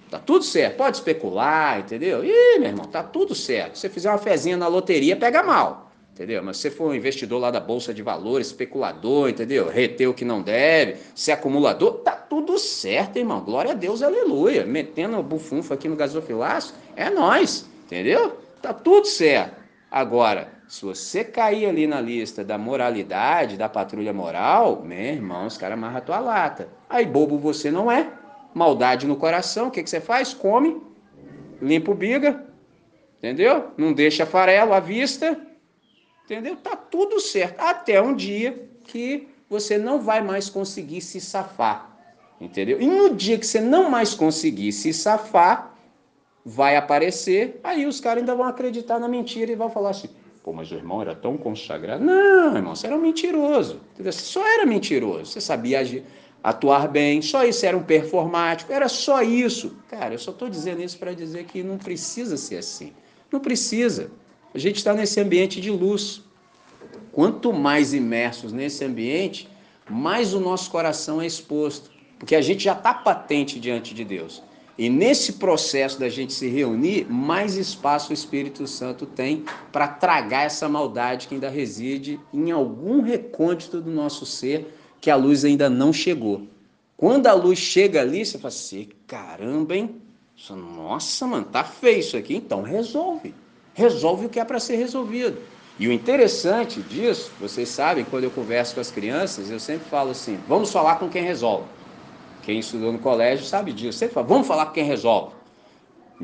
[0.09, 0.77] Tá tudo certo.
[0.77, 2.25] Pode especular, entendeu?
[2.25, 3.75] Ih, meu irmão, tá tudo certo.
[3.75, 5.91] Se você fizer uma fezinha na loteria, pega mal.
[6.15, 6.41] Entendeu?
[6.45, 9.69] Mas se for um investidor lá da Bolsa de Valores, especulador, entendeu?
[9.69, 13.41] Reter o que não deve, ser acumulador, tá tudo certo, irmão.
[13.41, 14.65] Glória a Deus, aleluia.
[14.65, 18.39] Metendo bufunfa aqui no gasofilaço, é nós, entendeu?
[18.62, 19.57] Tá tudo certo.
[19.91, 25.59] Agora, se você cair ali na lista da moralidade, da patrulha moral, meu irmão, os
[25.59, 26.69] caras amarram a tua lata.
[26.89, 28.09] Aí bobo você não é
[28.55, 30.33] maldade no coração, o que, que você faz?
[30.33, 30.81] Come,
[31.61, 32.45] limpa o biga,
[33.19, 33.73] entendeu?
[33.77, 35.37] Não deixa farelo à vista,
[36.25, 36.57] entendeu?
[36.57, 41.97] Tá tudo certo, até um dia que você não vai mais conseguir se safar,
[42.41, 42.81] entendeu?
[42.81, 45.75] E no dia que você não mais conseguir se safar,
[46.45, 50.09] vai aparecer, aí os caras ainda vão acreditar na mentira e vão falar assim,
[50.43, 52.05] pô, mas o irmão era tão consagrado.
[52.05, 54.12] Não, irmão, você era um mentiroso, entendeu?
[54.12, 56.05] Você só era mentiroso, você sabia agir
[56.43, 59.79] atuar bem, só isso era um performático, era só isso.
[59.89, 62.93] Cara, eu só estou dizendo isso para dizer que não precisa ser assim.
[63.33, 64.11] Não precisa.
[64.55, 66.23] A gente está nesse ambiente de luz.
[67.11, 69.49] Quanto mais imersos nesse ambiente,
[69.91, 74.43] mais o nosso coração é exposto, porque a gente já está patente diante de Deus.
[74.79, 80.47] E nesse processo da gente se reunir, mais espaço o Espírito Santo tem para tragar
[80.47, 85.69] essa maldade que ainda reside em algum recôndito do nosso ser que a luz ainda
[85.69, 86.47] não chegou.
[86.97, 90.01] Quando a luz chega ali, você fala assim: caramba, hein?
[90.51, 92.37] Nossa, mano, tá feio isso aqui.
[92.37, 93.35] Então resolve.
[93.75, 95.39] Resolve o que é para ser resolvido.
[95.79, 100.11] E o interessante disso, vocês sabem, quando eu converso com as crianças, eu sempre falo
[100.11, 101.68] assim: vamos falar com quem resolve.
[102.41, 103.99] Quem estudou no colégio sabe disso.
[103.99, 105.34] Sempre fala, vamos falar com quem resolve.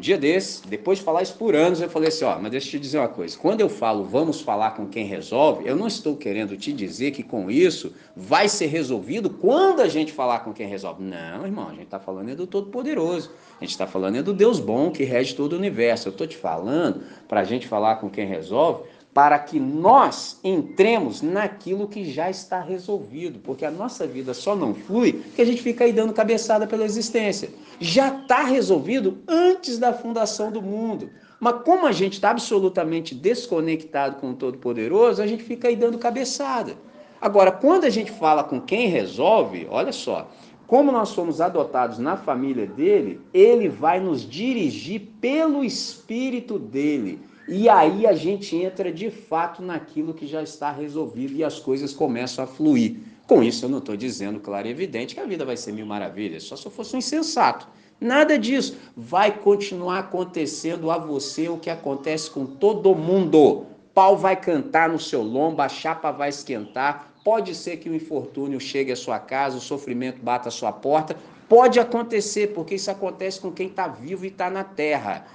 [0.00, 2.68] Um dia desse, depois de falar isso por anos, eu falei assim, ó, mas deixa
[2.68, 3.36] eu te dizer uma coisa.
[3.36, 7.22] Quando eu falo vamos falar com quem resolve, eu não estou querendo te dizer que
[7.22, 11.04] com isso vai ser resolvido quando a gente falar com quem resolve.
[11.04, 13.30] Não, irmão, a gente está falando é do Todo-Poderoso.
[13.60, 16.08] A gente está falando é do Deus bom que rege todo o universo.
[16.08, 21.20] Eu estou te falando para a gente falar com quem resolve, para que nós entremos
[21.20, 25.62] naquilo que já está resolvido, porque a nossa vida só não flui porque a gente
[25.62, 27.50] fica aí dando cabeçada pela existência.
[27.80, 31.10] Já está resolvido antes da fundação do mundo.
[31.40, 35.98] Mas como a gente está absolutamente desconectado com o Todo-Poderoso, a gente fica aí dando
[35.98, 36.76] cabeçada.
[37.20, 40.30] Agora, quando a gente fala com quem resolve, olha só,
[40.66, 47.18] como nós somos adotados na família dele, ele vai nos dirigir pelo espírito dele
[47.52, 51.92] e aí a gente entra de fato naquilo que já está resolvido e as coisas
[51.92, 52.98] começam a fluir.
[53.26, 55.84] Com isso, eu não estou dizendo, claro e evidente, que a vida vai ser mil
[55.84, 57.66] maravilhas, só se eu fosse um insensato.
[58.00, 58.76] Nada disso.
[58.96, 63.66] Vai continuar acontecendo a você o que acontece com todo mundo.
[63.92, 67.14] Pau vai cantar no seu lombo, a chapa vai esquentar.
[67.24, 71.16] Pode ser que o infortúnio chegue à sua casa, o sofrimento bata à sua porta.
[71.48, 75.26] Pode acontecer, porque isso acontece com quem está vivo e está na terra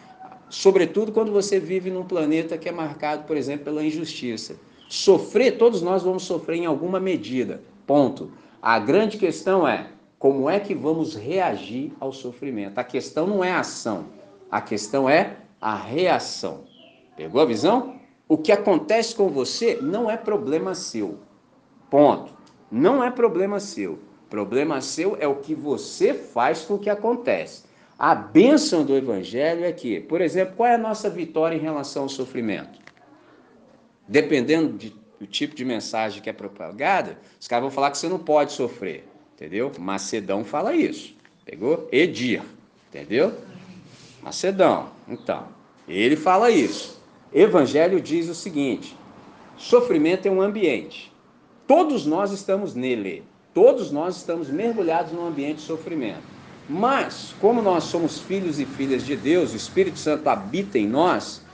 [0.56, 4.56] sobretudo quando você vive num planeta que é marcado, por exemplo, pela injustiça.
[4.88, 7.62] Sofrer, todos nós vamos sofrer em alguma medida.
[7.86, 8.32] Ponto.
[8.62, 9.88] A grande questão é
[10.18, 12.78] como é que vamos reagir ao sofrimento.
[12.78, 14.06] A questão não é a ação,
[14.50, 16.64] a questão é a reação.
[17.18, 17.96] Pegou a visão?
[18.26, 21.20] O que acontece com você não é problema seu.
[21.90, 22.34] Ponto.
[22.72, 24.00] Não é problema seu.
[24.30, 27.66] Problema seu é o que você faz com o que acontece.
[27.98, 32.04] A bênção do Evangelho é que, por exemplo, qual é a nossa vitória em relação
[32.04, 32.78] ao sofrimento?
[34.06, 38.10] Dependendo de, do tipo de mensagem que é propagada, os caras vão falar que você
[38.10, 39.72] não pode sofrer, entendeu?
[39.80, 41.16] Macedão fala isso,
[41.46, 41.88] pegou?
[41.90, 42.44] Edir,
[42.90, 43.34] entendeu?
[44.22, 45.48] Macedão, então,
[45.88, 47.02] ele fala isso.
[47.34, 48.96] Evangelho diz o seguinte:
[49.56, 51.14] sofrimento é um ambiente.
[51.66, 53.24] Todos nós estamos nele.
[53.54, 56.35] Todos nós estamos mergulhados num ambiente de sofrimento.
[56.68, 61.46] Mas, como nós somos filhos e filhas de Deus, o Espírito Santo habita em nós,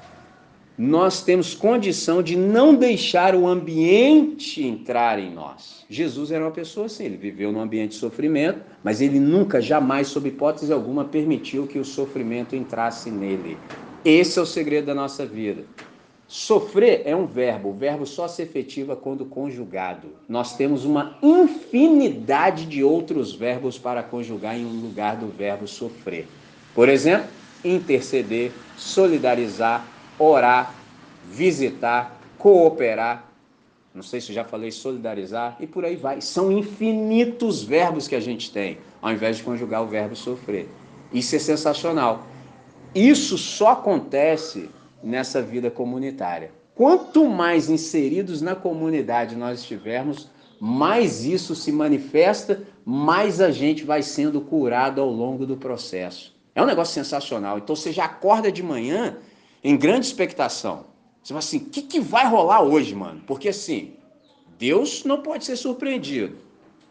[0.77, 5.85] nós temos condição de não deixar o ambiente entrar em nós.
[5.89, 10.07] Jesus era uma pessoa assim, ele viveu num ambiente de sofrimento, mas ele nunca, jamais,
[10.07, 13.57] sob hipótese alguma, permitiu que o sofrimento entrasse nele.
[14.03, 15.65] Esse é o segredo da nossa vida.
[16.31, 20.07] Sofrer é um verbo, o verbo só se efetiva quando conjugado.
[20.29, 26.25] Nós temos uma infinidade de outros verbos para conjugar em um lugar do verbo sofrer.
[26.73, 27.27] Por exemplo,
[27.65, 29.85] interceder, solidarizar,
[30.17, 30.73] orar,
[31.29, 33.25] visitar, cooperar.
[33.93, 36.21] Não sei se já falei solidarizar e por aí vai.
[36.21, 40.69] São infinitos verbos que a gente tem, ao invés de conjugar o verbo sofrer.
[41.11, 42.25] Isso é sensacional.
[42.95, 44.69] Isso só acontece
[45.03, 46.51] nessa vida comunitária.
[46.75, 50.29] Quanto mais inseridos na comunidade nós estivermos,
[50.59, 56.33] mais isso se manifesta, mais a gente vai sendo curado ao longo do processo.
[56.53, 57.57] É um negócio sensacional.
[57.57, 59.17] Então você já acorda de manhã
[59.63, 60.85] em grande expectação.
[61.23, 63.21] Você fala assim: o que, que vai rolar hoje, mano?
[63.25, 63.93] Porque assim,
[64.57, 66.37] Deus não pode ser surpreendido,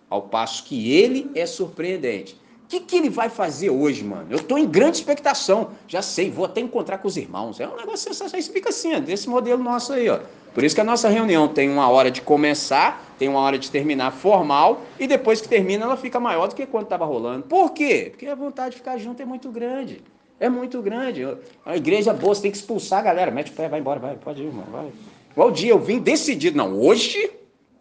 [0.09, 2.40] ao passo que ele é surpreendente
[2.71, 4.27] que, que ele vai fazer hoje, mano?
[4.31, 5.73] Eu estou em grande expectação.
[5.89, 7.59] Já sei, vou até encontrar com os irmãos.
[7.59, 8.39] É um negócio sensacional.
[8.39, 10.21] Isso fica assim, ó, desse modelo nosso aí, ó.
[10.55, 13.71] Por isso que a nossa reunião tem uma hora de começar, tem uma hora de
[13.71, 17.45] terminar formal, e depois que termina ela fica maior do que quando estava rolando.
[17.45, 18.09] Por quê?
[18.11, 20.03] Porque a vontade de ficar junto é muito grande.
[20.39, 21.27] É muito grande.
[21.67, 23.31] A igreja boa, você tem que expulsar a galera.
[23.33, 24.91] Mete o pé, vai embora, vai, pode ir, irmão, vai.
[25.33, 26.57] Igual o dia eu vim decidido.
[26.57, 27.31] Não, hoje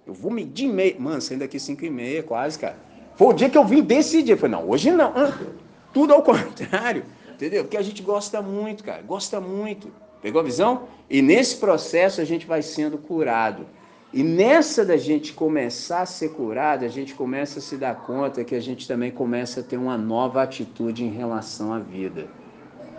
[0.06, 0.96] eu vou medir meia.
[1.00, 2.89] Mano, saindo daqui 5 e meia, quase, cara.
[3.20, 4.32] Foi o dia que eu vim decidir.
[4.32, 5.14] Eu falei, não, hoje não.
[5.92, 7.04] Tudo ao contrário.
[7.34, 7.66] Entendeu?
[7.66, 9.02] Porque a gente gosta muito, cara.
[9.02, 9.92] Gosta muito.
[10.22, 10.84] Pegou a visão?
[11.10, 13.66] E nesse processo a gente vai sendo curado.
[14.14, 18.46] E nessa da gente começar a ser curado, a gente começa a se dar conta
[18.46, 22.26] que a gente também começa a ter uma nova atitude em relação à vida.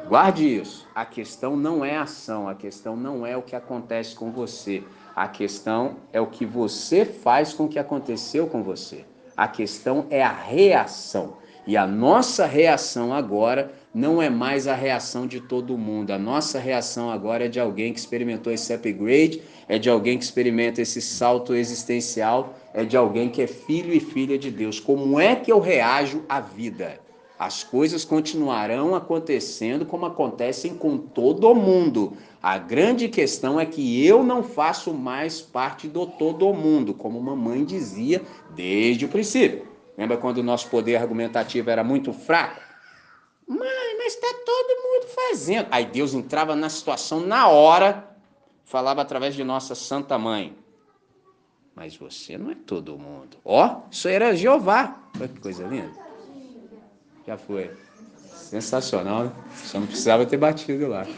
[0.07, 0.87] Guarde isso.
[0.95, 4.85] A questão não é ação, a questão não é o que acontece com você.
[5.17, 9.07] A questão é o que você faz com o que aconteceu com você.
[9.41, 11.39] A questão é a reação.
[11.67, 16.11] E a nossa reação agora não é mais a reação de todo mundo.
[16.11, 20.25] A nossa reação agora é de alguém que experimentou esse upgrade, é de alguém que
[20.25, 24.79] experimenta esse salto existencial, é de alguém que é filho e filha de Deus.
[24.79, 27.01] Como é que eu reajo à vida?
[27.41, 32.13] As coisas continuarão acontecendo como acontecem com todo mundo.
[32.43, 37.65] A grande questão é que eu não faço mais parte do todo mundo, como mamãe
[37.65, 38.21] dizia
[38.51, 39.67] desde o princípio.
[39.97, 42.61] Lembra quando o nosso poder argumentativo era muito fraco?
[43.49, 45.67] Mãe, mas está todo mundo fazendo.
[45.71, 48.07] Aí Deus entrava na situação na hora,
[48.67, 50.55] falava através de nossa Santa Mãe.
[51.75, 53.39] Mas você não é todo mundo.
[53.43, 54.95] Ó, isso era Jeová.
[55.19, 56.10] Olha que coisa linda.
[57.31, 57.71] Já foi.
[58.35, 59.33] Sensacional, né?
[59.55, 61.07] Só não precisava ter batido lá.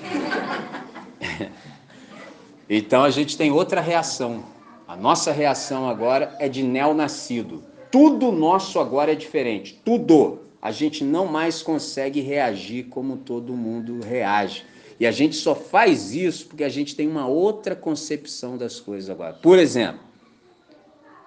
[2.69, 4.45] Então a gente tem outra reação.
[4.89, 7.63] A nossa reação agora é de neonascido.
[7.91, 9.79] Tudo nosso agora é diferente.
[9.85, 10.41] Tudo.
[10.61, 14.65] A gente não mais consegue reagir como todo mundo reage.
[14.99, 19.11] E a gente só faz isso porque a gente tem uma outra concepção das coisas
[19.11, 19.35] agora.
[19.35, 20.01] Por exemplo,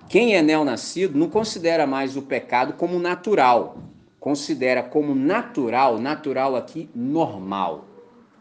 [0.09, 3.77] quem é neonascido não considera mais o pecado como natural
[4.25, 7.85] considera como natural, natural aqui, normal.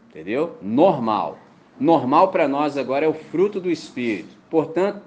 [0.09, 0.57] Entendeu?
[0.59, 1.37] Normal.
[1.79, 4.35] Normal para nós agora é o fruto do Espírito.
[4.49, 5.03] Portanto,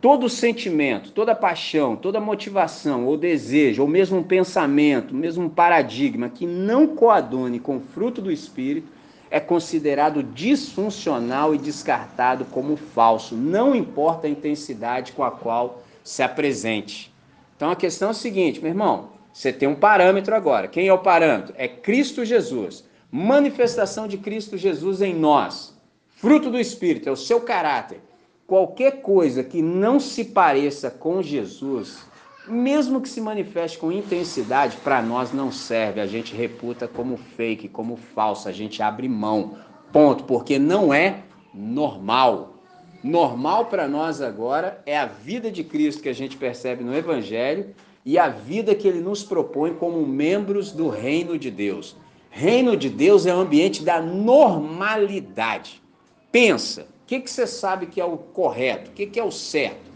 [0.00, 6.30] todo sentimento, toda paixão, toda motivação ou desejo, ou mesmo um pensamento, mesmo um paradigma
[6.30, 8.88] que não coadune com o fruto do Espírito,
[9.30, 16.22] é considerado disfuncional e descartado como falso, não importa a intensidade com a qual se
[16.22, 17.12] apresente.
[17.54, 20.68] Então a questão é a seguinte, meu irmão, você tem um parâmetro agora.
[20.68, 21.52] Quem é o parâmetro?
[21.58, 22.84] É Cristo Jesus.
[23.10, 25.76] Manifestação de Cristo Jesus em nós.
[26.08, 28.00] Fruto do Espírito, é o seu caráter.
[28.46, 32.06] Qualquer coisa que não se pareça com Jesus,
[32.46, 36.00] mesmo que se manifeste com intensidade, para nós não serve.
[36.00, 38.48] A gente reputa como fake, como falso.
[38.48, 39.58] A gente abre mão.
[39.92, 40.22] Ponto.
[40.22, 42.54] Porque não é normal.
[43.02, 47.74] Normal para nós agora é a vida de Cristo que a gente percebe no Evangelho
[48.04, 51.96] e a vida que ele nos propõe como membros do reino de Deus.
[52.30, 55.82] Reino de Deus é o ambiente da normalidade.
[56.30, 58.90] Pensa, O que, que você sabe que é o correto?
[58.90, 59.92] O que, que é o certo?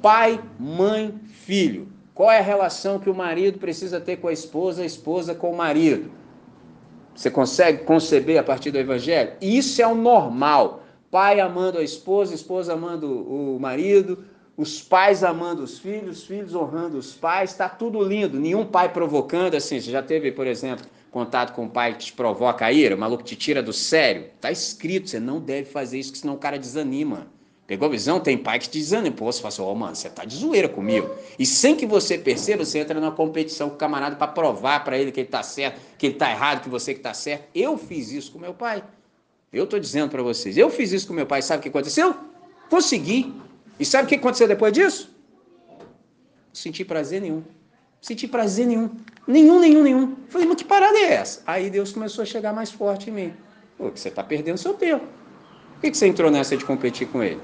[0.00, 1.88] Pai, mãe, filho.
[2.14, 5.50] Qual é a relação que o marido precisa ter com a esposa, a esposa com
[5.50, 6.12] o marido?
[7.12, 9.32] Você consegue conceber a partir do evangelho?
[9.40, 10.84] Isso é o normal.
[11.10, 14.24] Pai amando a esposa, esposa amando o marido,
[14.56, 18.38] os pais amando os filhos, os filhos honrando os pais, está tudo lindo.
[18.38, 19.80] Nenhum pai provocando assim.
[19.80, 22.98] Você já teve, por exemplo, contato com um pai que te provoca a ira, o
[22.98, 24.26] maluco te tira do sério?
[24.34, 27.26] Está escrito, você não deve fazer isso, senão o cara desanima.
[27.66, 28.20] Pegou a visão?
[28.20, 29.16] Tem pai que te desanima.
[29.16, 31.10] Pô, você fala assim, ô oh, mano, você tá de zoeira comigo.
[31.38, 34.98] E sem que você perceba, você entra numa competição com o camarada para provar para
[34.98, 37.48] ele que ele tá certo, que ele tá errado, que você que tá certo.
[37.54, 38.84] Eu fiz isso com meu pai.
[39.50, 41.40] Eu tô dizendo para vocês, eu fiz isso com meu pai.
[41.40, 42.14] Sabe o que aconteceu?
[42.68, 43.32] Consegui.
[43.78, 45.14] E sabe o que aconteceu depois disso?
[45.68, 45.86] Não
[46.52, 47.36] senti prazer nenhum.
[47.36, 47.44] Não
[48.00, 48.90] senti prazer nenhum.
[49.26, 50.16] Nenhum, nenhum, nenhum.
[50.28, 51.42] Falei, mas que parada é essa?
[51.46, 53.34] Aí Deus começou a chegar mais forte em mim.
[53.76, 55.04] Pô, você tá perdendo seu tempo.
[55.74, 57.40] Por que você entrou nessa de competir com ele?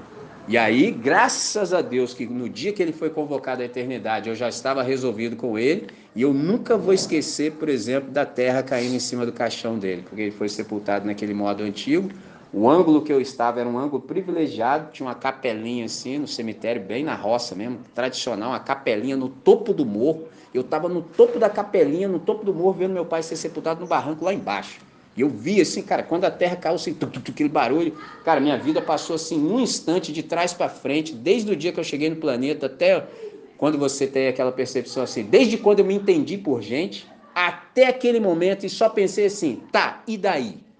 [0.47, 4.35] E aí, graças a Deus, que no dia que ele foi convocado à eternidade, eu
[4.35, 8.95] já estava resolvido com ele, e eu nunca vou esquecer, por exemplo, da terra caindo
[8.95, 12.09] em cima do caixão dele, porque ele foi sepultado naquele modo antigo.
[12.53, 16.81] O ângulo que eu estava era um ângulo privilegiado, tinha uma capelinha assim no cemitério,
[16.81, 20.27] bem na roça mesmo, tradicional, uma capelinha no topo do morro.
[20.53, 23.79] Eu estava no topo da capelinha, no topo do morro, vendo meu pai ser sepultado
[23.79, 24.81] no barranco lá embaixo.
[25.15, 28.41] E eu vi assim, cara, quando a terra caiu assim, tuc, tuc, aquele barulho, cara,
[28.41, 31.83] minha vida passou assim num instante de trás para frente, desde o dia que eu
[31.85, 33.07] cheguei no planeta até
[33.55, 38.19] quando você tem aquela percepção assim, desde quando eu me entendi por gente, até aquele
[38.19, 40.70] momento e só pensei assim, tá, e daí?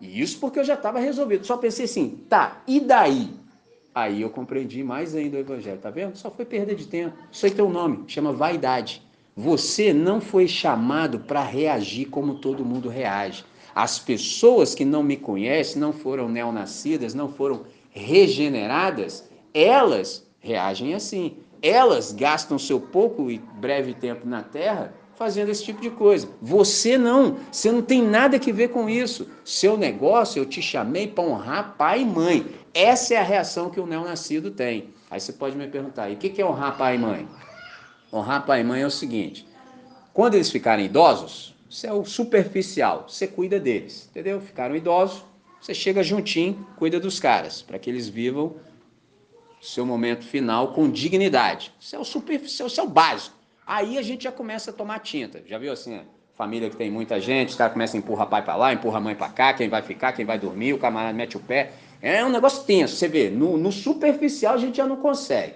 [0.00, 3.30] E isso porque eu já estava resolvido, só pensei assim, tá, e daí?
[3.94, 6.16] Aí eu compreendi mais ainda o evangelho, tá vendo?
[6.16, 7.16] Só foi perda de tempo.
[7.30, 9.00] Isso aí tem um nome, chama vaidade.
[9.36, 13.44] Você não foi chamado para reagir como todo mundo reage.
[13.74, 21.36] As pessoas que não me conhecem, não foram neonascidas, não foram regeneradas, elas reagem assim.
[21.62, 26.28] Elas gastam seu pouco e breve tempo na Terra fazendo esse tipo de coisa.
[26.40, 29.28] Você não, você não tem nada que ver com isso.
[29.44, 32.46] Seu negócio, eu te chamei para honrar pai e mãe.
[32.72, 34.90] Essa é a reação que o neonascido tem.
[35.10, 37.28] Aí você pode me perguntar, e o que é honrar pai e mãe?
[38.12, 39.46] Honrar pai e mãe é o seguinte:
[40.12, 44.40] quando eles ficarem idosos, você é o superficial, você cuida deles, entendeu?
[44.40, 45.24] Ficaram idosos,
[45.60, 48.56] você chega juntinho, cuida dos caras, para que eles vivam
[49.60, 51.72] seu momento final com dignidade.
[51.80, 53.33] Isso é o superficial, isso é o básico.
[53.66, 55.42] Aí a gente já começa a tomar tinta.
[55.46, 56.00] Já viu assim,
[56.34, 59.14] família que tem muita gente, os caras começam a empurrar pai para lá, empurra mãe
[59.14, 61.72] para cá, quem vai ficar, quem vai dormir, o camarada mete o pé.
[62.02, 65.54] É um negócio tenso, você vê, no, no superficial a gente já não consegue.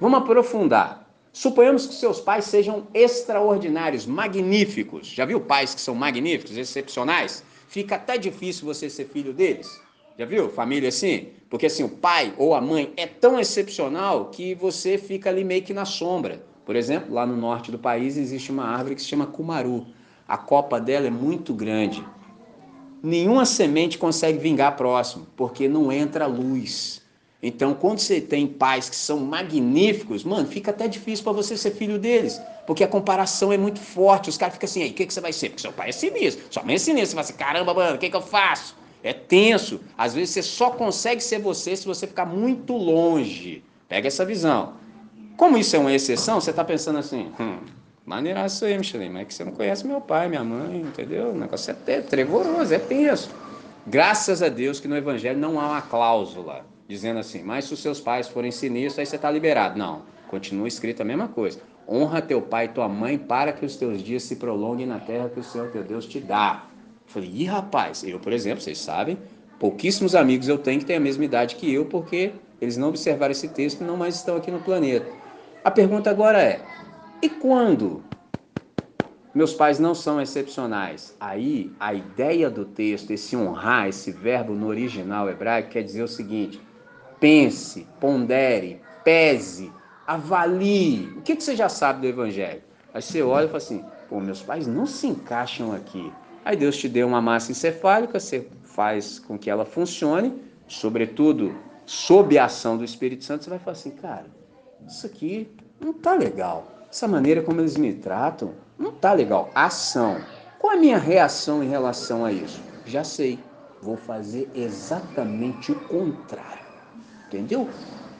[0.00, 1.04] Vamos aprofundar.
[1.32, 5.08] Suponhamos que seus pais sejam extraordinários, magníficos.
[5.08, 7.44] Já viu pais que são magníficos, excepcionais?
[7.68, 9.68] Fica até difícil você ser filho deles.
[10.16, 10.48] Já viu?
[10.48, 11.30] Família assim?
[11.50, 15.62] Porque assim, o pai ou a mãe é tão excepcional que você fica ali meio
[15.62, 16.40] que na sombra.
[16.64, 19.86] Por exemplo, lá no norte do país existe uma árvore que se chama cumaru.
[20.26, 22.04] A copa dela é muito grande.
[23.02, 27.02] Nenhuma semente consegue vingar próximo, porque não entra luz.
[27.42, 31.72] Então, quando você tem pais que são magníficos, mano, fica até difícil para você ser
[31.72, 34.30] filho deles, porque a comparação é muito forte.
[34.30, 35.50] Os caras ficam assim, aí, o que, que você vai ser?
[35.50, 37.06] Porque seu pai é sinistro, sua mãe é sinistra.
[37.08, 38.74] Você fala assim, caramba, mano, o que, que eu faço?
[39.02, 39.78] É tenso.
[39.98, 43.62] Às vezes você só consegue ser você se você ficar muito longe.
[43.86, 44.72] Pega essa visão.
[45.36, 47.58] Como isso é uma exceção, você está pensando assim, hum,
[48.06, 51.30] maneiraço aí, Michelin, mas é que você não conhece meu pai, minha mãe, entendeu?
[51.30, 53.30] O negócio é trevoroso, é tenso.
[53.86, 57.82] Graças a Deus que no Evangelho não há uma cláusula dizendo assim, mas se os
[57.82, 59.78] seus pais forem sinistros, aí você está liberado.
[59.78, 61.60] Não, continua escrito a mesma coisa.
[61.88, 65.28] Honra teu pai e tua mãe para que os teus dias se prolonguem na terra
[65.28, 66.64] que o Senhor teu Deus te dá.
[67.06, 69.18] Falei, ih rapaz, eu, por exemplo, vocês sabem,
[69.58, 73.32] pouquíssimos amigos eu tenho que têm a mesma idade que eu, porque eles não observaram
[73.32, 75.23] esse texto e não mais estão aqui no planeta.
[75.64, 76.60] A pergunta agora é,
[77.22, 78.04] e quando
[79.34, 81.16] meus pais não são excepcionais.
[81.18, 86.08] Aí a ideia do texto, esse honrar, esse verbo no original hebraico, quer dizer o
[86.08, 86.60] seguinte:
[87.18, 89.72] pense, pondere, pese,
[90.06, 91.08] avalie.
[91.16, 92.62] O que, você já sabe do Evangelho?
[92.92, 96.12] Aí você olha e fala assim: pô, meus pais não se encaixam aqui.
[96.44, 100.34] Aí Deus te deu uma massa encefálica, você faz com que ela funcione,
[100.68, 101.56] sobretudo
[101.86, 104.26] sob a ação do Espírito Santo, você vai falar assim: cara,
[104.86, 105.48] isso aqui
[105.80, 106.66] não tá legal.
[106.90, 109.50] Essa maneira como eles me tratam não tá legal.
[109.54, 110.20] Ação.
[110.58, 112.60] Qual a minha reação em relação a isso?
[112.86, 113.38] Já sei.
[113.82, 116.64] Vou fazer exatamente o contrário.
[117.26, 117.68] Entendeu?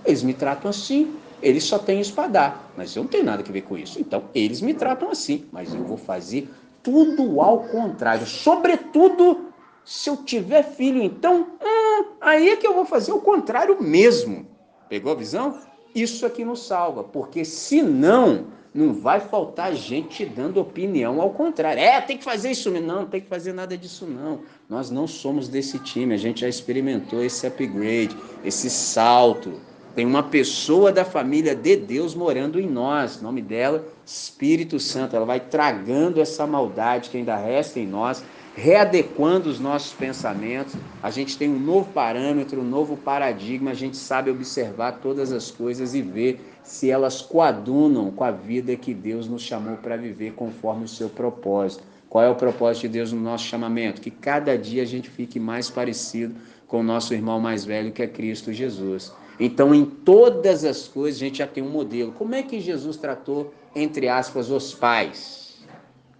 [0.04, 3.62] Eles me tratam assim, eles só têm espadar, mas eu não tenho nada a ver
[3.62, 3.98] com isso.
[3.98, 6.50] Então, eles me tratam assim, mas eu vou fazer
[6.82, 8.26] tudo ao contrário.
[8.26, 9.46] Sobretudo,
[9.84, 11.84] se eu tiver filho, então, hum,
[12.24, 14.46] Aí é que eu vou fazer o contrário mesmo.
[14.88, 15.58] Pegou a visão?
[15.94, 21.80] Isso aqui nos salva, porque senão não vai faltar gente dando opinião ao contrário.
[21.80, 22.70] É, tem que fazer isso.
[22.72, 24.40] Não, não tem que fazer nada disso não.
[24.68, 29.60] Nós não somos desse time, a gente já experimentou esse upgrade, esse salto.
[29.94, 35.14] Tem uma pessoa da família de Deus morando em nós, nome dela, Espírito Santo.
[35.14, 38.24] Ela vai tragando essa maldade que ainda resta em nós,
[38.54, 40.74] readequando os nossos pensamentos.
[41.02, 45.50] A gente tem um novo parâmetro, um novo paradigma, a gente sabe observar todas as
[45.50, 50.32] coisas e ver se elas coadunam com a vida que Deus nos chamou para viver
[50.34, 51.82] conforme o seu propósito.
[52.08, 54.00] Qual é o propósito de Deus no nosso chamamento?
[54.00, 56.34] Que cada dia a gente fique mais parecido
[56.68, 59.12] com o nosso irmão mais velho, que é Cristo Jesus.
[59.38, 62.12] Então, em todas as coisas, a gente já tem um modelo.
[62.12, 65.43] Como é que Jesus tratou, entre aspas, os pais?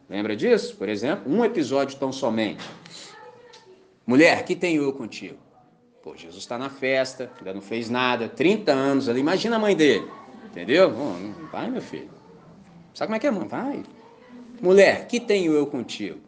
[0.09, 0.77] Lembra disso?
[0.77, 2.65] Por exemplo, um episódio tão somente.
[4.07, 5.39] Mulher, que tenho eu contigo?
[6.03, 9.21] Pô, Jesus está na festa, ainda não fez nada, 30 anos ali.
[9.21, 10.07] Imagina a mãe dele.
[10.45, 10.93] Entendeu?
[11.51, 12.11] Vai, meu filho.
[12.93, 13.49] Sabe como é que é, mãe?
[13.49, 13.83] Vai.
[14.61, 16.21] Mulher, que tenho eu contigo?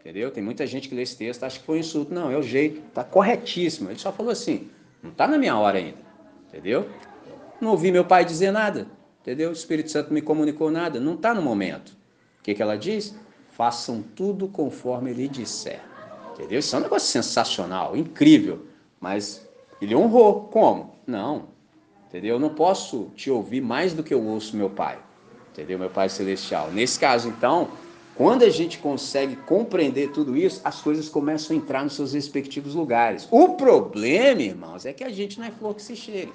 [0.00, 0.32] Entendeu?
[0.32, 2.12] Tem muita gente que lê esse texto, acha que foi um insulto.
[2.12, 2.82] Não, é o jeito.
[2.88, 3.88] Está corretíssimo.
[3.88, 4.68] Ele só falou assim:
[5.00, 5.98] não está na minha hora ainda.
[6.48, 6.88] Entendeu?
[7.60, 8.88] Não ouvi meu pai dizer nada.
[9.20, 9.50] Entendeu?
[9.50, 10.98] O Espírito Santo não me comunicou nada.
[10.98, 11.96] Não está no momento.
[12.42, 13.14] O que, que ela diz?
[13.52, 15.80] Façam tudo conforme ele disser.
[16.32, 16.58] Entendeu?
[16.58, 18.66] Isso é um negócio sensacional, incrível.
[19.00, 19.48] Mas
[19.80, 20.48] ele honrou.
[20.50, 20.96] Como?
[21.06, 21.44] Não.
[22.08, 22.34] Entendeu?
[22.34, 24.98] Eu não posso te ouvir mais do que eu ouço meu pai.
[25.52, 25.78] Entendeu?
[25.78, 26.72] Meu pai celestial.
[26.72, 27.68] Nesse caso, então,
[28.16, 32.74] quando a gente consegue compreender tudo isso, as coisas começam a entrar nos seus respectivos
[32.74, 33.28] lugares.
[33.30, 36.32] O problema, irmãos, é que a gente não é flor que se cheire.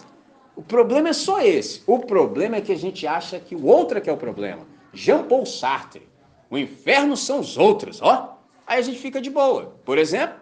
[0.56, 1.82] O problema é só esse.
[1.86, 4.77] O problema é que a gente acha que o outro é que é o problema.
[4.94, 6.08] Jean Paul Sartre.
[6.50, 8.40] O inferno são os outros, ó.
[8.66, 9.78] Aí a gente fica de boa.
[9.86, 10.38] Por exemplo,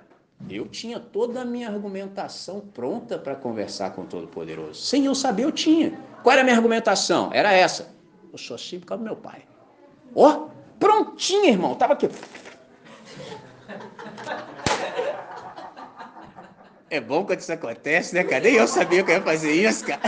[0.49, 4.81] eu tinha toda a minha argumentação pronta para conversar com o Todo-Poderoso.
[4.81, 5.97] Sem eu saber, eu tinha.
[6.21, 7.31] Qual era a minha argumentação?
[7.33, 7.93] Era essa.
[8.31, 9.43] Eu sou assim por causa do meu pai.
[10.13, 11.75] Ó, oh, prontinho, irmão.
[11.75, 12.09] Tava aqui.
[16.89, 18.43] É bom quando isso acontece, né, cara?
[18.43, 20.01] Nem eu sabia que eu ia fazer isso, cara.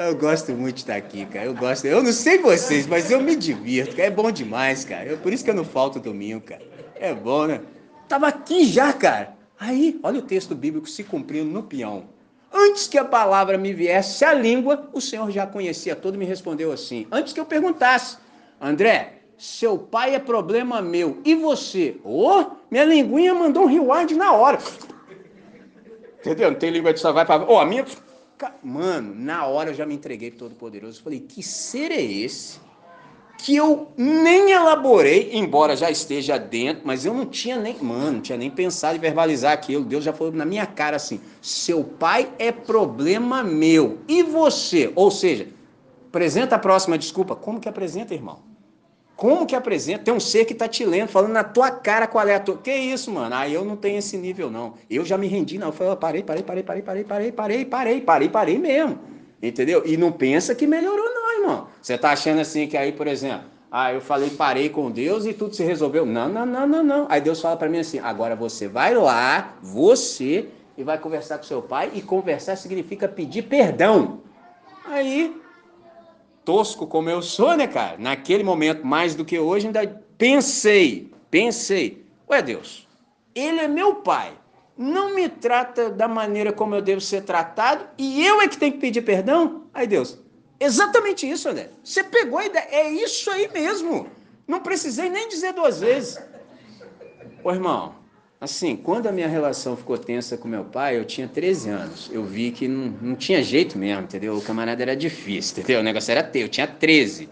[0.00, 1.44] Eu gosto muito de estar aqui, cara.
[1.44, 1.84] Eu gosto.
[1.84, 4.08] Eu não sei vocês, mas eu me divirto, cara.
[4.08, 5.04] É bom demais, cara.
[5.04, 6.62] Eu, por isso que eu não falto domingo, cara.
[6.94, 7.60] É bom, né?
[8.08, 9.36] Tava aqui já, cara.
[9.58, 12.04] Aí, olha o texto bíblico se cumprindo no peão.
[12.50, 16.24] Antes que a palavra me viesse à língua, o Senhor já conhecia todo e me
[16.24, 17.06] respondeu assim.
[17.12, 18.16] Antes que eu perguntasse,
[18.58, 21.20] André, seu pai é problema meu.
[21.26, 22.00] E você?
[22.02, 24.58] Ô, oh, minha linguinha mandou um reward na hora.
[26.20, 26.50] Entendeu?
[26.50, 27.44] Não tem língua de salvar para.
[27.44, 27.84] Ó, oh, a minha.
[28.62, 31.02] Mano, na hora eu já me entreguei para todo poderoso.
[31.02, 32.60] Falei, que ser é esse?
[33.42, 38.20] que eu nem elaborei, embora já esteja dentro, mas eu não tinha nem, mano, não
[38.20, 39.84] tinha nem pensado em verbalizar aquilo.
[39.84, 44.00] Deus já falou na minha cara assim: seu pai é problema meu.
[44.06, 44.92] E você?
[44.94, 45.48] Ou seja,
[46.08, 47.34] apresenta a próxima desculpa.
[47.34, 48.49] Como que apresenta, irmão?
[49.20, 50.04] Como que apresenta?
[50.04, 52.56] Tem um ser que está te lendo, falando na tua cara qual é a tua.
[52.56, 53.34] Que isso, mano?
[53.34, 54.72] Ah, eu não tenho esse nível, não.
[54.88, 55.66] Eu já me rendi, não.
[55.66, 58.98] Eu falei, parei, parei, parei, parei, parei, parei, parei, parei, parei, parei mesmo.
[59.42, 59.82] Entendeu?
[59.84, 61.68] E não pensa que melhorou, não, irmão.
[61.82, 65.34] Você tá achando assim que aí, por exemplo, ah, eu falei, parei com Deus e
[65.34, 66.06] tudo se resolveu.
[66.06, 67.06] Não, não, não, não, não.
[67.10, 70.48] Aí Deus fala para mim assim: agora você vai lá, você,
[70.78, 71.90] e vai conversar com seu pai.
[71.92, 74.20] E conversar significa pedir perdão.
[74.86, 75.38] Aí,
[76.44, 77.96] tosco como eu sou, né, cara?
[77.98, 82.86] Naquele momento, mais do que hoje, ainda pensei, pensei: ué, Deus,
[83.34, 84.40] ele é meu pai
[84.80, 88.72] não me trata da maneira como eu devo ser tratado e eu é que tenho
[88.72, 89.64] que pedir perdão?
[89.74, 90.18] Aí Deus,
[90.58, 91.68] exatamente isso, André.
[91.84, 94.08] Você pegou a ideia, é isso aí mesmo.
[94.48, 96.18] Não precisei nem dizer duas vezes.
[97.44, 97.94] Ô irmão,
[98.40, 102.10] assim, quando a minha relação ficou tensa com meu pai, eu tinha 13 anos.
[102.12, 104.36] Eu vi que não, não tinha jeito mesmo, entendeu?
[104.36, 105.80] O camarada era difícil, entendeu?
[105.80, 107.28] O negócio era teu, eu tinha 13.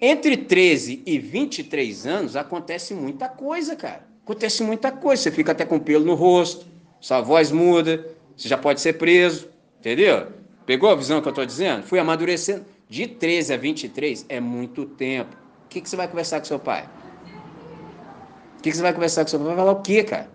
[0.00, 4.06] Entre 13 e 23 anos acontece muita coisa, cara.
[4.22, 6.66] Acontece muita coisa, você fica até com pelo no rosto,
[7.00, 8.06] sua voz muda,
[8.36, 9.48] você já pode ser preso,
[9.80, 10.26] entendeu?
[10.66, 11.82] Pegou a visão que eu estou dizendo?
[11.82, 12.64] Fui amadurecendo.
[12.88, 15.34] De 13 a 23 é muito tempo.
[15.64, 16.88] O que, que você vai conversar com seu pai?
[18.58, 19.48] O que, que você vai conversar com seu pai?
[19.48, 20.28] Vai falar o quê, cara?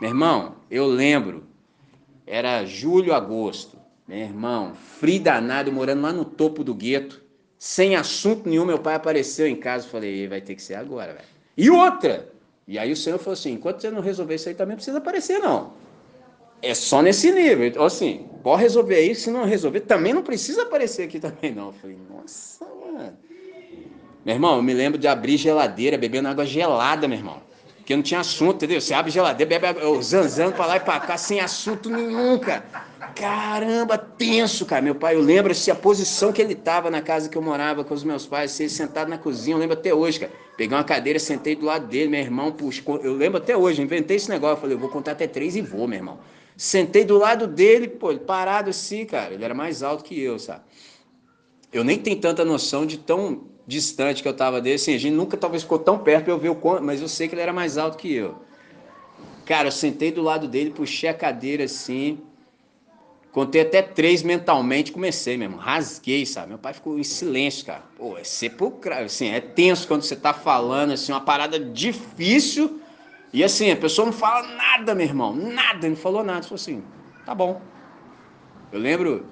[0.00, 1.44] Meu irmão, eu lembro,
[2.26, 3.78] era julho, agosto.
[4.06, 7.22] Meu irmão, frio danado, morando lá no topo do gueto,
[7.58, 9.88] sem assunto nenhum, meu pai apareceu em casa.
[9.88, 11.24] Falei, vai ter que ser agora, velho.
[11.56, 12.28] E outra,
[12.66, 14.98] e aí o Senhor falou assim: enquanto você não resolver isso aí, também não precisa
[14.98, 15.72] aparecer, não.
[16.60, 17.66] É só nesse nível.
[17.66, 21.68] Então, assim, pode resolver aí, se não resolver, também não precisa aparecer aqui também, não.
[21.68, 23.16] Eu falei, nossa, mano.
[24.26, 27.40] Meu irmão, eu me lembro de abrir geladeira, bebendo água gelada, meu irmão.
[27.76, 28.80] Porque não tinha assunto, entendeu?
[28.80, 32.64] Você abre geladeira, bebe o zanzando pra lá e pra cá, sem assunto nenhum, cara.
[33.14, 34.82] Caramba, tenso, cara.
[34.82, 37.84] Meu pai, eu lembro assim, a posição que ele tava na casa que eu morava
[37.84, 40.32] com os meus pais, assim, sentado na cozinha, eu lembro até hoje, cara.
[40.56, 42.96] Peguei uma cadeira, sentei do lado dele, meu irmão, puxou.
[42.96, 44.56] Eu lembro até hoje, inventei esse negócio.
[44.56, 46.18] Eu falei, eu vou contar até três e vou, meu irmão.
[46.56, 49.34] Sentei do lado dele, pô, parado assim, cara.
[49.34, 50.62] Ele era mais alto que eu, sabe?
[51.72, 54.76] Eu nem tenho tanta noção de tão distante que eu tava dele.
[54.76, 57.08] Assim, a gente nunca talvez ficou tão perto pra eu ver o quanto, mas eu
[57.08, 58.36] sei que ele era mais alto que eu.
[59.44, 62.20] Cara, eu sentei do lado dele, puxei a cadeira assim.
[63.32, 66.48] Contei até três mentalmente, comecei mesmo, rasguei, sabe?
[66.48, 67.82] Meu pai ficou em silêncio, cara.
[67.96, 72.80] Pô, é sepulcral, assim, é tenso quando você tá falando, assim, uma parada difícil.
[73.34, 76.44] E assim, a pessoa não fala nada, meu irmão, nada, não falou nada.
[76.44, 76.82] Falou assim,
[77.26, 77.60] tá bom.
[78.72, 79.26] Eu lembro,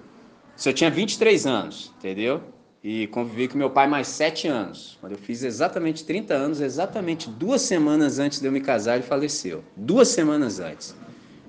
[0.55, 2.43] se eu tinha 23 anos, entendeu?
[2.85, 4.99] E convivi com meu pai mais 7 anos.
[5.01, 9.05] Quando eu fiz exatamente 30 anos, exatamente duas semanas antes de eu me casar, ele
[9.05, 9.65] faleceu.
[9.75, 10.95] Duas semanas antes.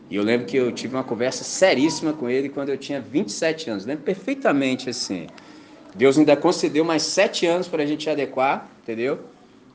[0.09, 3.69] E eu lembro que eu tive uma conversa seríssima com ele quando eu tinha 27
[3.69, 3.85] anos.
[3.85, 5.27] lembro perfeitamente assim.
[5.93, 9.19] Deus ainda concedeu mais sete anos para a gente adequar, entendeu?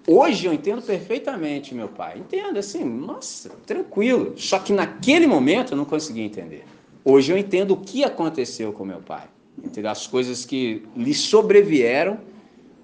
[0.06, 2.20] Hoje eu entendo perfeitamente meu pai.
[2.20, 4.32] Entendo, assim, nossa, tranquilo.
[4.38, 6.64] Só que naquele momento eu não conseguia entender.
[7.04, 9.24] Hoje eu entendo o que aconteceu com meu pai.
[9.64, 9.90] Entendeu?
[9.90, 12.18] As coisas que lhe sobrevieram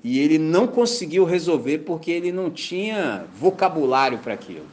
[0.02, 4.66] e ele não conseguiu resolver porque ele não tinha vocabulário para aquilo.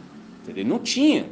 [0.44, 0.66] Entendeu?
[0.66, 1.26] Não tinha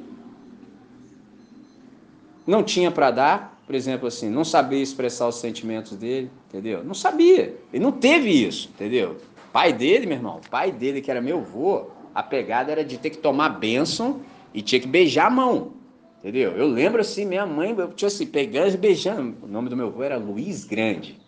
[2.46, 6.84] não tinha para dar, por exemplo, assim, não sabia expressar os sentimentos dele, entendeu?
[6.84, 9.18] Não sabia, ele não teve isso, entendeu?
[9.54, 13.10] Pai dele, meu irmão, pai dele que era meu avô, a pegada era de ter
[13.10, 14.22] que tomar bênção
[14.54, 15.74] e tinha que beijar a mão,
[16.22, 16.52] entendeu?
[16.54, 20.02] Eu lembro assim, minha mãe, eu tinha assim, pegando beijando, o nome do meu avô
[20.02, 21.20] era Luiz Grande,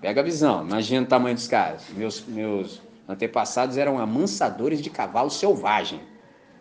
[0.00, 5.30] pega a visão, imagina o tamanho dos caras, meus, meus antepassados eram amansadores de cavalo
[5.30, 6.00] selvagem,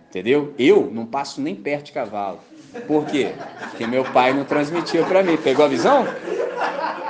[0.09, 0.53] entendeu?
[0.57, 2.39] Eu não passo nem perto de cavalo,
[2.87, 3.33] por quê?
[3.69, 5.37] Porque meu pai não transmitiu para mim.
[5.37, 6.05] Pegou a visão?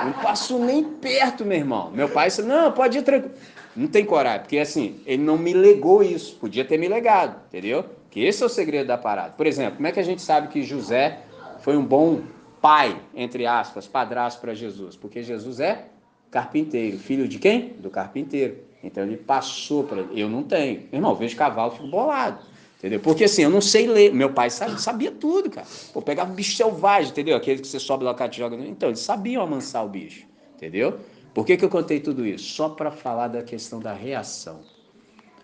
[0.04, 1.90] Não passou nem perto, meu irmão.
[1.90, 3.34] Meu pai disse, não, pode ir tranquilo.
[3.74, 6.36] Não tem coragem, porque assim, ele não me legou isso.
[6.36, 7.84] Podia ter me legado, entendeu?
[8.14, 9.32] Que esse é o segredo da parada.
[9.32, 11.18] Por exemplo, como é que a gente sabe que José
[11.58, 12.22] foi um bom
[12.62, 14.94] pai, entre aspas, padrasto para Jesus?
[14.94, 15.86] Porque Jesus é
[16.30, 16.96] carpinteiro.
[16.96, 17.70] Filho de quem?
[17.70, 18.58] Do carpinteiro.
[18.84, 20.02] Então ele passou para.
[20.12, 20.84] Eu não tenho.
[20.92, 22.38] Irmão, eu vejo cavalo, fico bolado.
[22.78, 23.00] Entendeu?
[23.00, 24.14] Porque assim, eu não sei ler.
[24.14, 25.66] Meu pai sabia, sabia tudo, cara.
[25.92, 27.36] Pô, pegava um bicho selvagem, entendeu?
[27.36, 28.54] Aquele que você sobe lá, o te joga.
[28.54, 31.00] Então, eles sabiam amansar o bicho, entendeu?
[31.34, 32.44] Por que, que eu contei tudo isso?
[32.54, 34.60] Só para falar da questão da reação.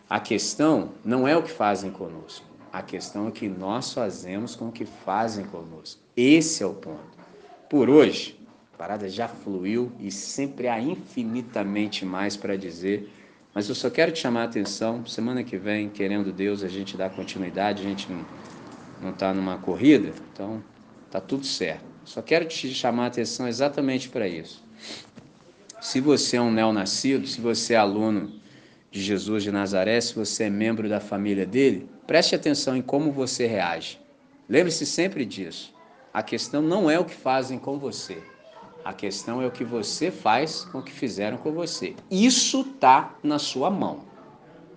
[0.08, 2.49] A questão não é o que fazem conosco.
[2.72, 6.00] A questão é que nós fazemos com o que fazem conosco.
[6.16, 7.18] Esse é o ponto.
[7.68, 8.38] Por hoje,
[8.74, 13.10] a parada já fluiu e sempre há infinitamente mais para dizer
[13.54, 16.96] mas eu só quero te chamar a atenção, semana que vem, querendo Deus, a gente
[16.96, 18.06] dá continuidade, a gente
[19.02, 20.62] não está numa corrida, então
[21.10, 21.84] tá tudo certo.
[22.04, 24.64] Só quero te chamar a atenção exatamente para isso.
[25.80, 28.32] Se você é um neonascido, se você é aluno
[28.90, 33.12] de Jesus de Nazaré, se você é membro da família dele, preste atenção em como
[33.12, 34.00] você reage.
[34.48, 35.72] Lembre-se sempre disso.
[36.12, 38.20] A questão não é o que fazem com você,
[38.84, 41.94] a questão é o que você faz com o que fizeram com você.
[42.11, 44.00] Isso está na sua mão.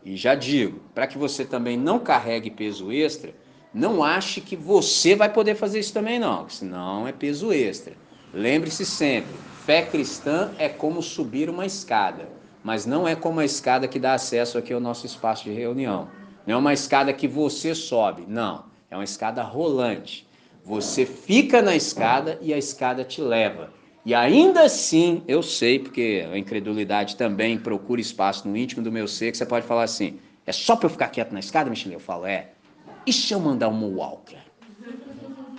[0.06, 3.34] E já digo, para que você também não carregue peso extra,
[3.74, 7.96] não ache que você vai poder fazer isso também não, senão é peso extra.
[8.32, 9.34] Lembre-se sempre,
[9.66, 12.30] fé cristã é como subir uma escada,
[12.64, 16.08] mas não é como a escada que dá acesso aqui ao nosso espaço de reunião.
[16.46, 20.28] Não é uma escada que você sobe, não, é uma escada rolante.
[20.66, 23.72] Você fica na escada e a escada te leva.
[24.06, 29.08] E ainda assim, eu sei, porque a incredulidade também procura espaço no íntimo do meu
[29.08, 31.96] ser, que você pode falar assim: é só para eu ficar quieto na escada, Michele?
[31.96, 32.50] Eu falo: é.
[33.06, 34.38] E se eu mandar um walker?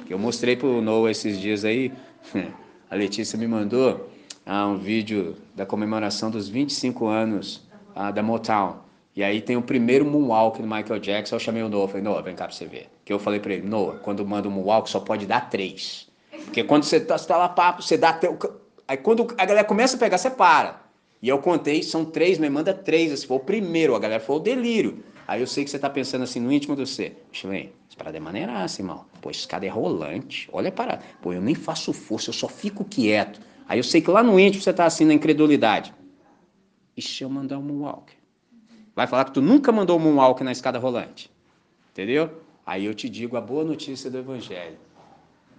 [0.07, 1.93] Que eu mostrei pro Noah esses dias aí,
[2.91, 4.11] a Letícia me mandou
[4.45, 7.63] ah, um vídeo da comemoração dos 25 anos
[7.95, 8.84] ah, da Motown.
[9.17, 11.37] E aí tem o primeiro moonwalk do Michael Jackson.
[11.37, 12.89] Eu chamei o Noah, falei, Noah, vem cá pra você ver.
[13.05, 16.09] Que eu falei pra ele, Noah, quando manda um moonwalk só pode dar três.
[16.45, 18.37] Porque quando você está tá lá, papo, você dá até o.
[18.89, 20.83] Aí quando a galera começa a pegar, você para.
[21.23, 23.19] E eu contei, são três, me manda três.
[23.21, 25.03] Se for o primeiro, a galera foi o delírio.
[25.27, 27.13] Aí eu sei que você está pensando assim no íntimo do você.
[27.33, 29.07] Chilene, essa parada é maneiraça, irmão.
[29.23, 30.49] Pô, esse cara é rolante.
[30.53, 31.03] Olha a parada.
[31.23, 33.41] Pô, eu nem faço força, eu só fico quieto.
[33.67, 35.95] Aí eu sei que lá no íntimo você está assim na incredulidade.
[36.95, 38.13] E se eu mandar um moonwalk?
[38.95, 41.31] Vai falar que tu nunca mandou moonwalk na escada rolante.
[41.93, 42.31] Entendeu?
[42.65, 44.79] Aí eu te digo a boa notícia do evangelho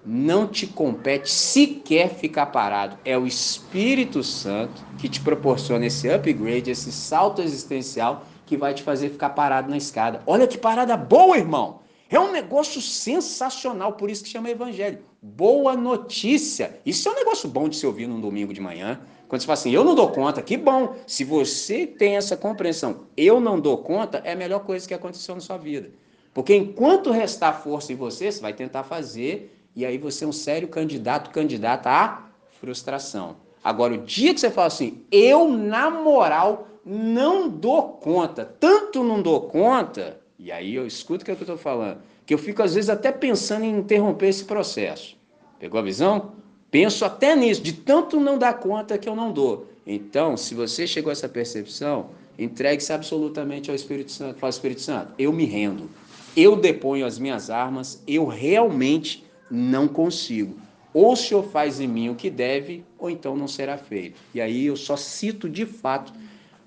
[0.06, 2.98] não te compete sequer ficar parado.
[3.04, 8.84] É o Espírito Santo que te proporciona esse upgrade, esse salto existencial que vai te
[8.84, 10.22] fazer ficar parado na escada.
[10.28, 11.80] Olha que parada boa, irmão!
[12.08, 15.00] É um negócio sensacional, por isso que chama evangelho.
[15.20, 16.80] Boa notícia.
[16.86, 19.00] Isso é um negócio bom de se ouvir num domingo de manhã.
[19.28, 20.96] Quando você fala assim, eu não dou conta, que bom.
[21.08, 25.34] Se você tem essa compreensão, eu não dou conta, é a melhor coisa que aconteceu
[25.34, 25.90] na sua vida.
[26.34, 30.34] Porque enquanto restar força em você, você vai tentar fazer, e aí você é um
[30.34, 32.26] sério candidato, candidata à
[32.60, 33.38] frustração.
[33.64, 39.22] Agora, o dia que você fala assim, eu, na moral, não dou conta, tanto não
[39.22, 42.38] dou conta, e aí eu escuto o que, é que eu estou falando, que eu
[42.38, 45.18] fico às vezes até pensando em interromper esse processo.
[45.58, 46.34] Pegou a visão?
[46.76, 49.66] Penso até nisso, de tanto não dar conta que eu não dou.
[49.88, 54.40] Então, se você chegou a essa percepção, entregue-se absolutamente ao Espírito Santo.
[54.40, 55.90] Fala, Espírito Santo, eu me rendo.
[56.36, 60.58] Eu deponho as minhas armas, eu realmente não consigo.
[60.94, 64.20] Ou o Senhor faz em mim o que deve, ou então não será feito.
[64.34, 66.12] E aí eu só cito de fato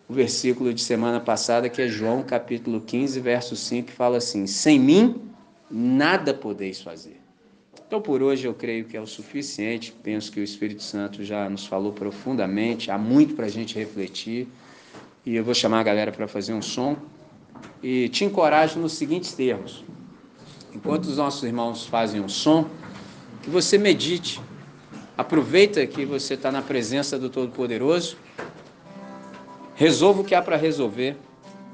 [0.08, 4.46] o versículo de semana passada, que é João capítulo 15, verso 5, que fala assim:
[4.46, 5.20] Sem mim
[5.70, 7.17] nada podeis fazer.
[7.88, 9.94] Então por hoje eu creio que é o suficiente.
[10.02, 14.46] Penso que o Espírito Santo já nos falou profundamente, há muito para a gente refletir.
[15.24, 16.98] E eu vou chamar a galera para fazer um som.
[17.82, 19.82] E te encorajo nos seguintes termos:
[20.74, 22.68] enquanto os nossos irmãos fazem um som,
[23.42, 24.38] que você medite.
[25.16, 28.18] Aproveita que você está na presença do Todo-Poderoso.
[29.74, 31.16] Resolva o que há para resolver.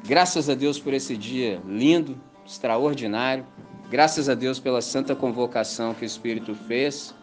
[0.07, 3.45] Graças a Deus por esse dia lindo, extraordinário.
[3.91, 7.15] Graças a Deus pela santa convocação que o Espírito fez.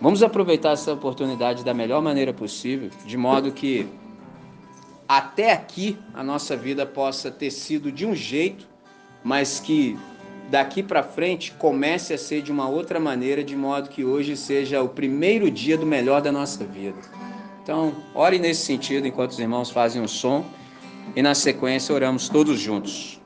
[0.00, 3.88] Vamos aproveitar essa oportunidade da melhor maneira possível, de modo que
[5.08, 8.66] até aqui a nossa vida possa ter sido de um jeito,
[9.22, 9.98] mas que
[10.50, 14.82] daqui para frente comece a ser de uma outra maneira, de modo que hoje seja
[14.82, 16.98] o primeiro dia do melhor da nossa vida.
[17.62, 20.44] Então, ore nesse sentido enquanto os irmãos fazem o som
[21.16, 23.20] e na sequência oramos todos juntos.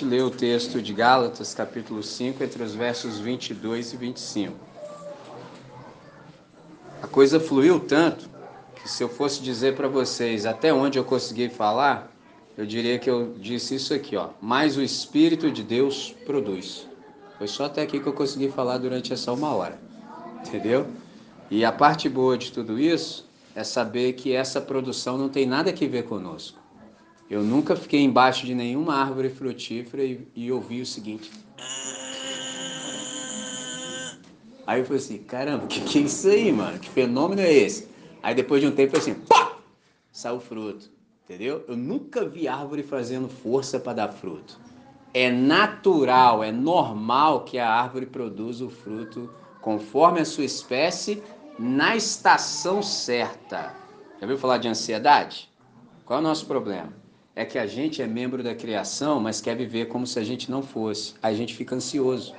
[0.00, 4.56] Gente lê o texto de Gálatas, capítulo 5, entre os versos 22 e 25.
[7.02, 8.30] A coisa fluiu tanto
[8.76, 12.10] que se eu fosse dizer para vocês até onde eu consegui falar,
[12.56, 14.30] eu diria que eu disse isso aqui, ó.
[14.40, 16.88] Mas o Espírito de Deus produz.
[17.36, 19.78] Foi só até aqui que eu consegui falar durante essa uma hora.
[20.46, 20.86] Entendeu?
[21.50, 25.70] E a parte boa de tudo isso é saber que essa produção não tem nada
[25.70, 26.58] a ver conosco.
[27.30, 31.30] Eu nunca fiquei embaixo de nenhuma árvore frutífera e, e ouvi o seguinte.
[34.66, 36.76] Aí eu falei assim, caramba, que que é isso aí, mano?
[36.80, 37.88] Que fenômeno é esse?
[38.20, 39.56] Aí depois de um tempo eu assim, pá!
[40.10, 40.90] Saiu fruto,
[41.22, 41.64] entendeu?
[41.68, 44.58] Eu nunca vi árvore fazendo força para dar fruto.
[45.14, 51.22] É natural, é normal que a árvore produza o fruto conforme a sua espécie
[51.56, 53.72] na estação certa.
[54.18, 55.48] Já ouviu falar de ansiedade?
[56.04, 56.92] Qual é o nosso problema?
[57.34, 60.50] É que a gente é membro da criação, mas quer viver como se a gente
[60.50, 61.14] não fosse.
[61.22, 62.34] A gente fica ansioso.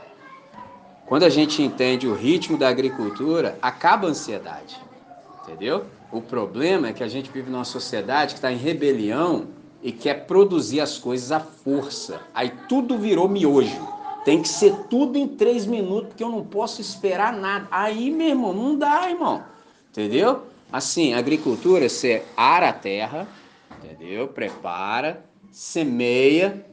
[1.05, 4.79] Quando a gente entende o ritmo da agricultura, acaba a ansiedade.
[5.43, 5.85] Entendeu?
[6.11, 9.47] O problema é que a gente vive numa sociedade que está em rebelião
[9.81, 12.21] e quer produzir as coisas à força.
[12.33, 13.87] Aí tudo virou miojo.
[14.23, 17.67] Tem que ser tudo em três minutos, porque eu não posso esperar nada.
[17.71, 19.43] Aí, meu irmão, não dá, irmão.
[19.89, 20.43] Entendeu?
[20.71, 23.27] Assim, agricultura, você ara a terra,
[23.83, 24.27] entendeu?
[24.27, 26.65] Prepara, semeia,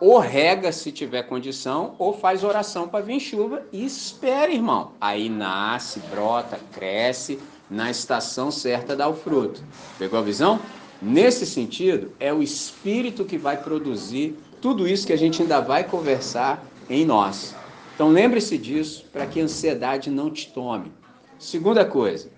[0.00, 4.92] ou rega se tiver condição, ou faz oração para vir chuva e espera, irmão.
[5.00, 7.38] Aí nasce, brota, cresce,
[7.70, 9.62] na estação certa dá o fruto.
[9.98, 10.60] Pegou a visão?
[11.00, 15.84] Nesse sentido, é o Espírito que vai produzir tudo isso que a gente ainda vai
[15.84, 17.54] conversar em nós.
[17.94, 20.92] Então lembre-se disso para que a ansiedade não te tome.
[21.38, 22.30] Segunda coisa,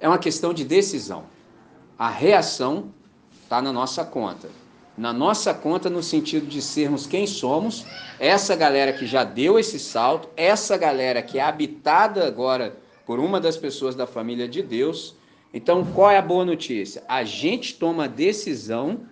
[0.00, 1.24] é uma questão de decisão.
[1.98, 2.92] A reação
[3.54, 4.48] está na nossa conta.
[4.98, 7.86] Na nossa conta, no sentido de sermos quem somos,
[8.18, 12.76] essa galera que já deu esse salto, essa galera que é habitada agora
[13.06, 15.14] por uma das pessoas da família de Deus.
[15.52, 17.04] Então, qual é a boa notícia?
[17.08, 19.02] A gente toma decisão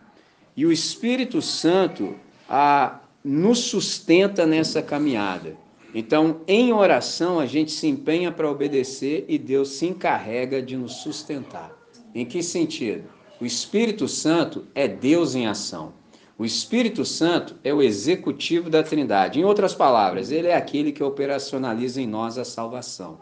[0.56, 2.16] e o Espírito Santo
[2.48, 5.56] a, nos sustenta nessa caminhada.
[5.94, 10.94] Então, em oração, a gente se empenha para obedecer e Deus se encarrega de nos
[10.96, 11.70] sustentar.
[12.14, 13.11] Em que sentido?
[13.42, 15.94] O Espírito Santo é Deus em ação.
[16.38, 19.40] O Espírito Santo é o executivo da Trindade.
[19.40, 23.18] Em outras palavras, ele é aquele que operacionaliza em nós a salvação.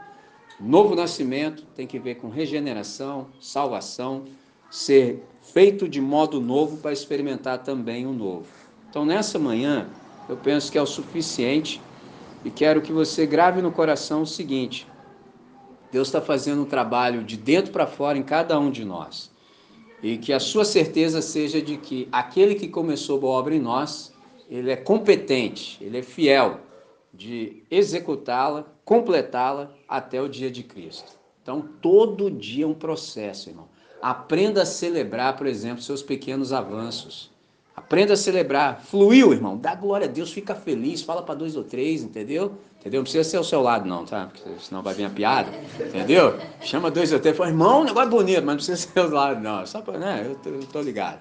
[0.61, 4.25] Novo nascimento tem que ver com regeneração, salvação,
[4.71, 8.45] ser feito de modo novo para experimentar também o novo.
[8.91, 9.89] Então, nessa manhã,
[10.29, 11.81] eu penso que é o suficiente
[12.45, 14.87] e quero que você grave no coração o seguinte:
[15.91, 19.31] Deus está fazendo um trabalho de dentro para fora em cada um de nós
[20.03, 24.13] e que a sua certeza seja de que aquele que começou boa obra em nós,
[24.49, 26.61] ele é competente, ele é fiel
[27.13, 31.19] de executá-la, completá-la até o dia de Cristo.
[31.43, 33.69] Então, todo dia é um processo, irmão.
[34.01, 37.30] Aprenda a celebrar, por exemplo, seus pequenos avanços.
[37.81, 38.83] Aprenda a celebrar.
[38.85, 39.57] Fluiu, irmão.
[39.57, 42.53] Dá glória a Deus, fica feliz, fala para dois ou três, entendeu?
[42.79, 43.01] Entendeu?
[43.01, 44.27] Não precisa ser ao seu lado, não, tá?
[44.27, 45.51] Porque senão vai vir a piada.
[45.79, 46.39] Entendeu?
[46.61, 49.41] Chama dois ou três, fala, irmão, negócio é bonito, mas não precisa ser ao lado,
[49.41, 49.67] não.
[49.67, 50.27] Só para, né?
[50.27, 51.21] Eu tô, eu tô ligado.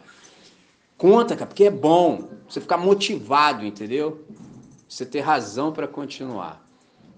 [0.97, 2.29] Conta, cara, porque é bom.
[2.47, 4.25] Você ficar motivado, entendeu?
[4.87, 6.61] Você ter razão para continuar.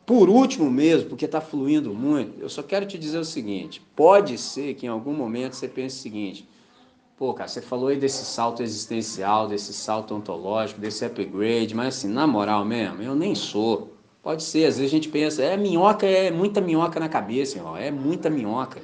[0.05, 4.37] Por último mesmo, porque está fluindo muito, eu só quero te dizer o seguinte: pode
[4.37, 6.47] ser que em algum momento você pense o seguinte,
[7.21, 12.07] Pô, cara, você falou aí desse salto existencial, desse salto ontológico, desse upgrade, mas assim,
[12.07, 13.93] na moral mesmo, eu nem sou.
[14.23, 17.77] Pode ser, às vezes a gente pensa, é minhoca, é muita minhoca na cabeça, irmão,
[17.77, 18.81] é muita minhoca.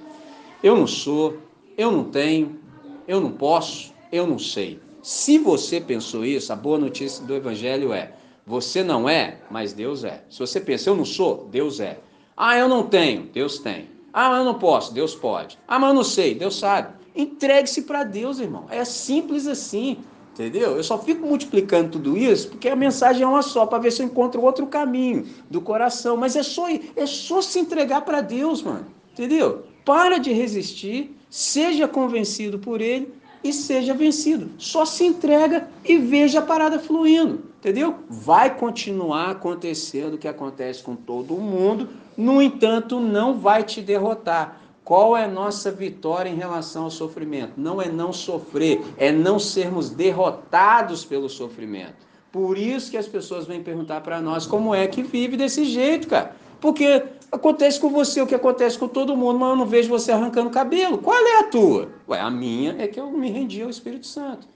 [0.61, 1.39] Eu não sou,
[1.75, 2.59] eu não tenho,
[3.07, 4.79] eu não posso, eu não sei.
[5.01, 8.13] Se você pensou isso, a boa notícia do Evangelho é:
[8.45, 10.23] você não é, mas Deus é.
[10.29, 11.97] Se você pensa, eu não sou, Deus é.
[12.37, 13.89] Ah, eu não tenho, Deus tem.
[14.13, 15.57] Ah, mas eu não posso, Deus pode.
[15.67, 16.96] Ah, mas eu não sei, Deus sabe.
[17.17, 18.65] Entregue-se para Deus, irmão.
[18.69, 19.97] É simples assim.
[20.33, 20.77] Entendeu?
[20.77, 24.03] Eu só fico multiplicando tudo isso porque a mensagem é uma só, para ver se
[24.03, 26.15] eu encontro outro caminho do coração.
[26.15, 28.85] Mas é só, é só se entregar para Deus, mano.
[29.13, 29.63] Entendeu?
[29.83, 33.11] Para de resistir, seja convencido por Ele
[33.43, 34.51] e seja vencido.
[34.59, 37.41] Só se entrega e veja a parada fluindo.
[37.59, 37.95] Entendeu?
[38.07, 44.61] Vai continuar acontecendo o que acontece com todo mundo, no entanto, não vai te derrotar
[44.87, 47.55] qual é a nossa vitória em relação ao sofrimento?
[47.57, 52.07] Não é não sofrer, é não sermos derrotados pelo sofrimento.
[52.31, 56.07] Por isso que as pessoas vêm perguntar para nós como é que vive desse jeito,
[56.07, 56.33] cara.
[56.61, 60.09] Porque acontece com você o que acontece com todo mundo, mas eu não vejo você
[60.09, 60.99] arrancando cabelo.
[60.99, 61.89] Qual é a tua?
[62.07, 64.47] Ué, a minha é que eu me rendi ao Espírito Santo.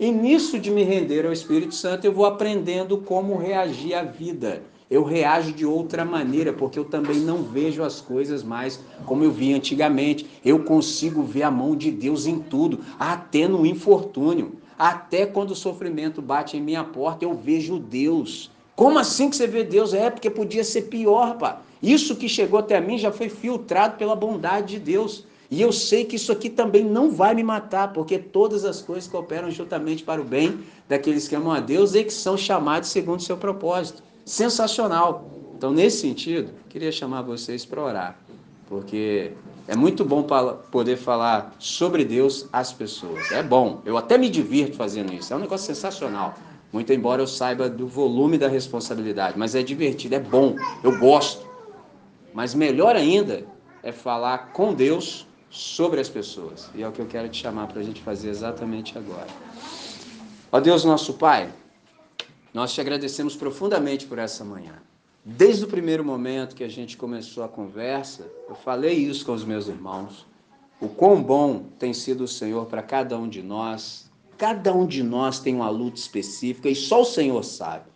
[0.00, 4.62] E nisso de me render ao Espírito Santo, eu vou aprendendo como reagir à vida.
[4.90, 9.32] Eu reajo de outra maneira, porque eu também não vejo as coisas mais como eu
[9.32, 10.26] via antigamente.
[10.44, 14.56] Eu consigo ver a mão de Deus em tudo, até no infortúnio.
[14.78, 18.50] Até quando o sofrimento bate em minha porta, eu vejo Deus.
[18.76, 19.94] Como assim que você vê Deus?
[19.94, 21.60] É porque podia ser pior, pá.
[21.82, 25.24] Isso que chegou até mim já foi filtrado pela bondade de Deus.
[25.50, 29.08] E eu sei que isso aqui também não vai me matar, porque todas as coisas
[29.08, 30.58] cooperam juntamente para o bem
[30.88, 34.02] daqueles que amam a Deus e que são chamados segundo o seu propósito.
[34.24, 35.30] Sensacional.
[35.56, 38.18] Então, nesse sentido, queria chamar vocês para orar,
[38.68, 39.32] porque
[39.68, 40.26] é muito bom
[40.70, 43.30] poder falar sobre Deus às pessoas.
[43.32, 45.32] É bom, eu até me divirto fazendo isso.
[45.32, 46.34] É um negócio sensacional.
[46.72, 51.46] Muito embora eu saiba do volume da responsabilidade, mas é divertido, é bom, eu gosto.
[52.32, 53.44] Mas melhor ainda
[53.82, 56.68] é falar com Deus sobre as pessoas.
[56.74, 59.28] E é o que eu quero te chamar para a gente fazer exatamente agora.
[60.50, 61.48] Ó Deus, nosso Pai,
[62.54, 64.74] nós te agradecemos profundamente por essa manhã.
[65.24, 69.44] Desde o primeiro momento que a gente começou a conversa, eu falei isso com os
[69.44, 70.24] meus irmãos.
[70.80, 74.08] O quão bom tem sido o Senhor para cada um de nós.
[74.38, 77.86] Cada um de nós tem uma luta específica e só o Senhor sabe.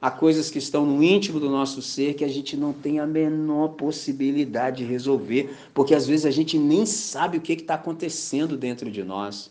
[0.00, 3.06] Há coisas que estão no íntimo do nosso ser que a gente não tem a
[3.06, 8.56] menor possibilidade de resolver, porque às vezes a gente nem sabe o que está acontecendo
[8.56, 9.50] dentro de nós.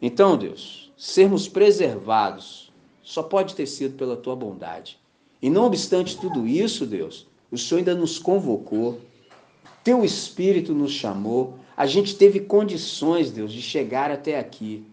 [0.00, 2.61] Então, Deus, sermos preservados
[3.02, 4.98] só pode ter sido pela tua bondade.
[5.40, 9.00] E não obstante tudo isso, Deus, o Senhor ainda nos convocou,
[9.82, 14.84] teu Espírito nos chamou, a gente teve condições, Deus, de chegar até aqui.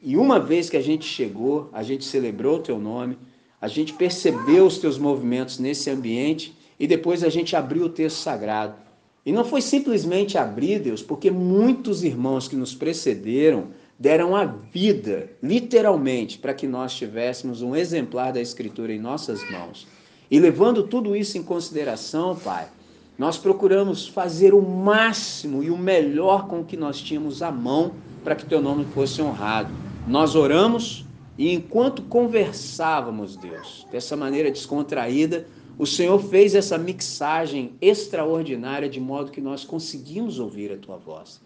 [0.00, 3.18] E uma vez que a gente chegou, a gente celebrou o teu nome
[3.60, 8.18] a gente percebeu os teus movimentos nesse ambiente e depois a gente abriu o texto
[8.18, 8.74] sagrado.
[9.24, 13.68] E não foi simplesmente abrir, Deus, porque muitos irmãos que nos precederam
[13.98, 19.86] deram a vida, literalmente, para que nós tivéssemos um exemplar da Escritura em nossas mãos.
[20.30, 22.68] E levando tudo isso em consideração, Pai,
[23.18, 27.92] nós procuramos fazer o máximo e o melhor com o que nós tínhamos à mão
[28.22, 29.72] para que teu nome fosse honrado.
[30.06, 31.06] Nós oramos
[31.38, 35.46] e enquanto conversávamos, Deus, dessa maneira descontraída,
[35.78, 41.40] o Senhor fez essa mixagem extraordinária de modo que nós conseguimos ouvir a tua voz.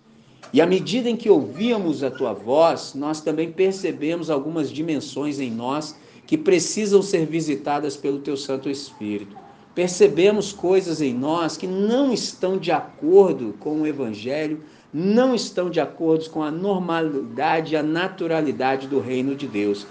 [0.53, 5.51] E à medida em que ouvíamos a tua voz, nós também percebemos algumas dimensões em
[5.51, 5.95] nós
[6.27, 9.37] que precisam ser visitadas pelo teu Santo Espírito.
[9.75, 14.62] Percebemos coisas em nós que não estão de acordo com o Evangelho,
[14.93, 19.87] não estão de acordo com a normalidade e a naturalidade do reino de Deus.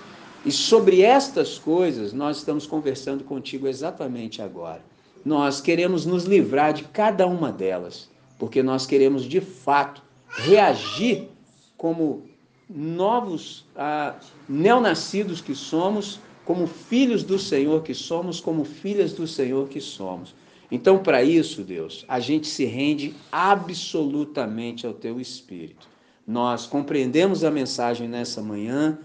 [0.45, 4.81] E sobre estas coisas nós estamos conversando contigo exatamente agora.
[5.25, 11.27] Nós queremos nos livrar de cada uma delas, porque nós queremos de fato reagir
[11.77, 12.23] como
[12.69, 14.15] novos ah,
[14.47, 20.35] neonascidos que somos, como filhos do Senhor que somos, como filhas do Senhor que somos.
[20.71, 25.87] Então, para isso, Deus, a gente se rende absolutamente ao teu espírito.
[26.27, 28.99] Nós compreendemos a mensagem nessa manhã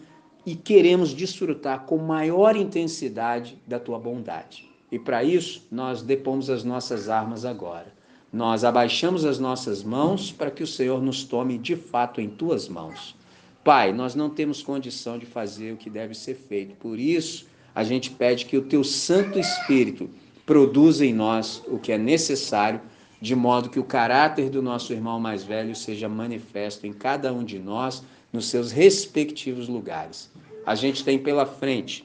[0.45, 4.69] e queremos desfrutar com maior intensidade da tua bondade.
[4.93, 7.94] E para isso, nós depomos as nossas armas agora.
[8.35, 12.69] Nós abaixamos as nossas mãos para que o Senhor nos tome de fato em tuas
[12.69, 13.15] mãos.
[13.62, 16.74] Pai, nós não temos condição de fazer o que deve ser feito.
[16.74, 20.11] Por isso, a gente pede que o teu Santo Espírito
[20.44, 22.81] produza em nós o que é necessário,
[23.20, 27.44] de modo que o caráter do nosso irmão mais velho seja manifesto em cada um
[27.44, 28.02] de nós,
[28.32, 30.28] nos seus respectivos lugares.
[30.66, 32.05] A gente tem pela frente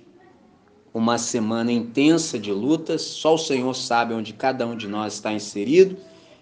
[0.94, 5.34] uma semana intensa de lutas, só o Senhor sabe onde cada um de nós está
[5.34, 5.98] inserido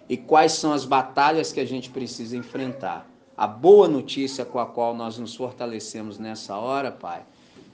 [0.08, 3.08] e quais são as batalhas que a gente precisa enfrentar.
[3.36, 7.22] A boa notícia com a qual nós nos fortalecemos nessa hora, Pai,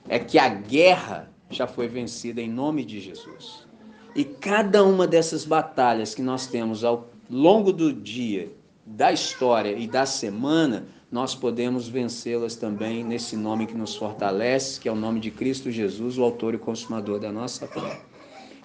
[0.08, 3.66] é que a guerra já foi vencida em nome de Jesus.
[4.14, 8.52] E cada uma dessas batalhas que nós temos ao longo do dia,
[8.84, 14.88] da história e da semana, nós podemos vencê-las também nesse nome que nos fortalece, que
[14.88, 18.02] é o nome de Cristo Jesus, o autor e consumador da nossa fé.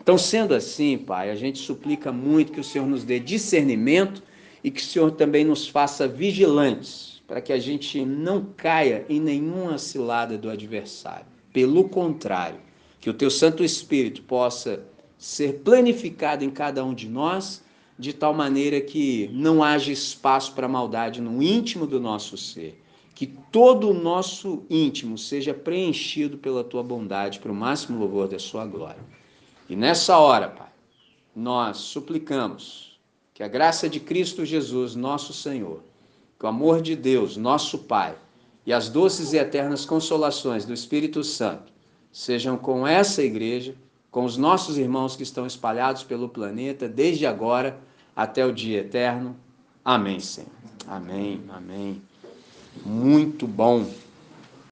[0.02, 4.24] Então, sendo assim, Pai, a gente suplica muito que o Senhor nos dê discernimento
[4.64, 9.20] e que o Senhor também nos faça vigilantes, para que a gente não caia em
[9.20, 11.26] nenhuma cilada do adversário.
[11.54, 12.60] Pelo contrário,
[13.00, 14.84] que o teu Santo Espírito possa
[15.18, 17.64] ser planificado em cada um de nós,
[17.98, 22.82] de tal maneira que não haja espaço para maldade no íntimo do nosso ser.
[23.14, 28.40] Que todo o nosso íntimo seja preenchido pela tua bondade, para o máximo louvor da
[28.40, 29.19] sua glória.
[29.70, 30.72] E nessa hora, Pai,
[31.36, 33.00] nós suplicamos
[33.34, 35.84] que a graça de Cristo Jesus, nosso Senhor,
[36.40, 38.16] que o amor de Deus, nosso Pai,
[38.66, 41.72] e as doces e eternas consolações do Espírito Santo
[42.12, 43.76] sejam com essa igreja,
[44.10, 47.80] com os nossos irmãos que estão espalhados pelo planeta, desde agora
[48.16, 49.36] até o dia eterno.
[49.86, 50.50] Amém, Senhor.
[50.88, 52.02] Amém, amém.
[52.84, 53.86] Muito bom.